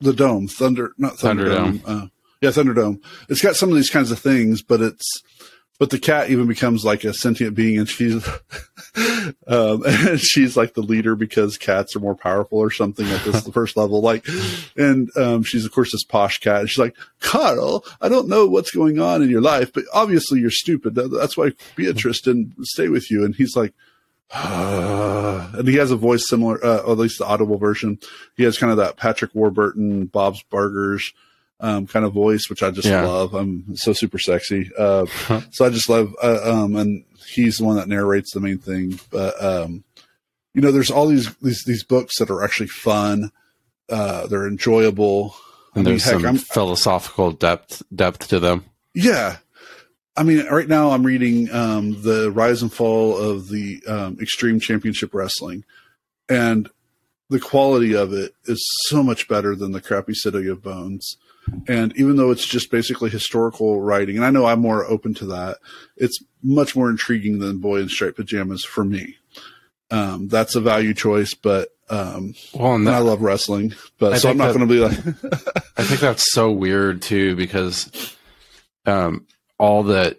the 0.00 0.12
dome, 0.12 0.48
Thunder, 0.48 0.92
not 0.98 1.14
Thunderdome. 1.14 1.80
Thunderdome. 1.80 2.04
Uh, 2.04 2.06
yeah, 2.40 2.50
Thunderdome. 2.50 3.02
It's 3.28 3.42
got 3.42 3.56
some 3.56 3.68
of 3.68 3.74
these 3.74 3.90
kinds 3.90 4.10
of 4.10 4.18
things, 4.18 4.62
but 4.62 4.80
it's 4.80 5.22
but 5.78 5.90
the 5.90 5.98
cat 5.98 6.28
even 6.30 6.46
becomes 6.46 6.84
like 6.84 7.04
a 7.04 7.14
sentient 7.14 7.54
being, 7.54 7.78
and 7.78 7.88
she's 7.88 8.26
um, 9.46 9.82
and 9.86 10.20
she's 10.20 10.56
like 10.56 10.74
the 10.74 10.82
leader 10.82 11.14
because 11.14 11.56
cats 11.56 11.94
are 11.94 12.00
more 12.00 12.16
powerful 12.16 12.58
or 12.58 12.70
something 12.70 13.06
at 13.06 13.24
this 13.24 13.42
the 13.42 13.52
first 13.58 13.76
level. 13.76 14.00
Like, 14.00 14.26
and 14.76 15.08
um, 15.16 15.42
she's 15.44 15.64
of 15.64 15.72
course 15.72 15.92
this 15.92 16.04
posh 16.04 16.38
cat, 16.38 16.60
and 16.60 16.70
she's 16.70 16.78
like, 16.78 16.96
Carl, 17.20 17.84
I 18.00 18.08
don't 18.08 18.28
know 18.28 18.46
what's 18.46 18.72
going 18.72 19.00
on 19.00 19.22
in 19.22 19.30
your 19.30 19.40
life, 19.40 19.72
but 19.72 19.84
obviously 19.92 20.40
you're 20.40 20.50
stupid. 20.50 20.94
That's 20.94 21.36
why 21.36 21.52
Beatrice 21.76 22.20
didn't 22.20 22.54
stay 22.66 22.88
with 22.88 23.10
you. 23.10 23.24
And 23.24 23.34
he's 23.34 23.56
like, 23.56 23.72
and 24.34 25.66
he 25.66 25.76
has 25.76 25.90
a 25.90 25.96
voice 25.96 26.28
similar, 26.28 26.64
uh, 26.64 26.78
or 26.78 26.92
at 26.92 26.98
least 26.98 27.18
the 27.18 27.26
audible 27.26 27.56
version. 27.56 27.98
He 28.36 28.44
has 28.44 28.58
kind 28.58 28.70
of 28.70 28.76
that 28.78 28.96
Patrick 28.96 29.34
Warburton, 29.34 30.06
Bob's 30.06 30.42
Burgers 30.44 31.12
um, 31.60 31.86
kind 31.86 32.04
of 32.04 32.12
voice, 32.12 32.48
which 32.48 32.62
I 32.62 32.70
just 32.70 32.88
yeah. 32.88 33.06
love. 33.06 33.34
I'm 33.34 33.76
so 33.76 33.92
super 33.92 34.18
sexy. 34.18 34.70
Uh, 34.78 35.06
so 35.50 35.64
I 35.64 35.70
just 35.70 35.88
love, 35.88 36.14
uh, 36.22 36.40
um, 36.44 36.76
and 36.76 37.04
he's 37.26 37.58
the 37.58 37.64
one 37.64 37.76
that 37.76 37.88
narrates 37.88 38.32
the 38.32 38.40
main 38.40 38.58
thing. 38.58 39.00
But, 39.10 39.42
um, 39.42 39.84
you 40.54 40.62
know, 40.62 40.72
there's 40.72 40.90
all 40.90 41.06
these, 41.06 41.34
these, 41.36 41.64
these 41.64 41.84
books 41.84 42.18
that 42.18 42.30
are 42.30 42.44
actually 42.44 42.68
fun. 42.68 43.32
Uh, 43.88 44.26
they're 44.26 44.46
enjoyable. 44.46 45.34
And 45.74 45.86
I 45.86 45.90
mean, 45.90 45.92
there's 45.92 46.04
heck, 46.04 46.14
some 46.14 46.26
I'm, 46.26 46.38
philosophical 46.38 47.32
depth, 47.32 47.82
depth 47.94 48.28
to 48.28 48.40
them. 48.40 48.64
Yeah. 48.94 49.38
I 50.18 50.24
mean, 50.24 50.44
right 50.46 50.66
now 50.66 50.90
I'm 50.90 51.04
reading 51.04 51.48
um, 51.52 52.02
the 52.02 52.32
rise 52.32 52.60
and 52.60 52.72
fall 52.72 53.16
of 53.16 53.48
the 53.48 53.80
um, 53.86 54.18
Extreme 54.20 54.58
Championship 54.58 55.14
Wrestling, 55.14 55.64
and 56.28 56.68
the 57.30 57.38
quality 57.38 57.94
of 57.94 58.12
it 58.12 58.32
is 58.46 58.60
so 58.88 59.04
much 59.04 59.28
better 59.28 59.54
than 59.54 59.70
the 59.70 59.80
crappy 59.80 60.14
City 60.14 60.48
of 60.48 60.60
Bones. 60.60 61.16
And 61.68 61.96
even 61.96 62.16
though 62.16 62.32
it's 62.32 62.46
just 62.46 62.70
basically 62.70 63.10
historical 63.10 63.80
writing, 63.80 64.16
and 64.16 64.24
I 64.24 64.30
know 64.30 64.46
I'm 64.46 64.60
more 64.60 64.84
open 64.84 65.14
to 65.14 65.26
that, 65.26 65.58
it's 65.96 66.18
much 66.42 66.74
more 66.74 66.90
intriguing 66.90 67.38
than 67.38 67.58
Boy 67.58 67.80
in 67.80 67.88
Striped 67.88 68.16
Pajamas 68.16 68.64
for 68.64 68.84
me. 68.84 69.16
Um, 69.90 70.26
that's 70.26 70.56
a 70.56 70.60
value 70.60 70.94
choice, 70.94 71.32
but 71.32 71.68
um, 71.90 72.34
Well, 72.52 72.74
and 72.74 72.86
and 72.88 72.96
I 72.96 72.98
love 72.98 73.22
wrestling, 73.22 73.72
but 73.98 74.14
I 74.14 74.18
so 74.18 74.30
I'm 74.30 74.36
not 74.36 74.52
going 74.54 74.66
to 74.66 74.74
be 74.74 74.80
like, 74.80 74.98
I 75.78 75.84
think 75.84 76.00
that's 76.00 76.32
so 76.32 76.50
weird 76.50 77.02
too 77.02 77.36
because 77.36 78.16
um, 78.84 79.26
all 79.58 79.82
the 79.82 80.16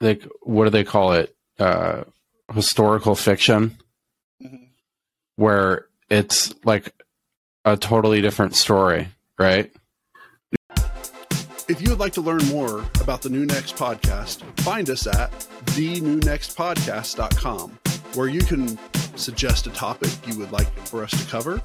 like 0.00 0.26
what 0.42 0.64
do 0.64 0.70
they 0.70 0.82
call 0.84 1.12
it? 1.12 1.34
Uh, 1.58 2.02
historical 2.52 3.14
fiction, 3.14 3.76
Mhm. 4.42 4.68
where 5.36 5.86
it's 6.10 6.52
like 6.64 6.92
a 7.64 7.76
totally 7.76 8.20
different 8.20 8.56
story, 8.56 9.08
right? 9.38 9.70
If 11.66 11.80
you 11.80 11.88
would 11.90 11.98
like 12.00 12.12
to 12.14 12.20
learn 12.20 12.44
more 12.48 12.84
about 13.00 13.22
the 13.22 13.30
New 13.30 13.46
Next 13.46 13.76
podcast, 13.76 14.42
find 14.60 14.90
us 14.90 15.06
at 15.06 15.30
thenewnextpodcast.com, 15.76 17.78
where 18.14 18.28
you 18.28 18.42
can 18.42 18.78
suggest 19.16 19.66
a 19.66 19.70
topic 19.70 20.10
you 20.26 20.38
would 20.38 20.52
like 20.52 20.70
for 20.86 21.02
us 21.02 21.10
to 21.12 21.24
cover. 21.30 21.62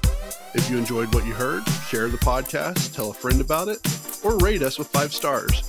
If 0.54 0.70
you 0.70 0.78
enjoyed 0.78 1.12
what 1.14 1.26
you 1.26 1.34
heard, 1.34 1.62
share 1.88 2.08
the 2.08 2.16
podcast, 2.16 2.94
tell 2.94 3.10
a 3.10 3.14
friend 3.14 3.42
about 3.42 3.68
it, 3.68 3.86
or 4.24 4.38
rate 4.38 4.62
us 4.62 4.78
with 4.78 4.88
five 4.88 5.12
stars. 5.12 5.62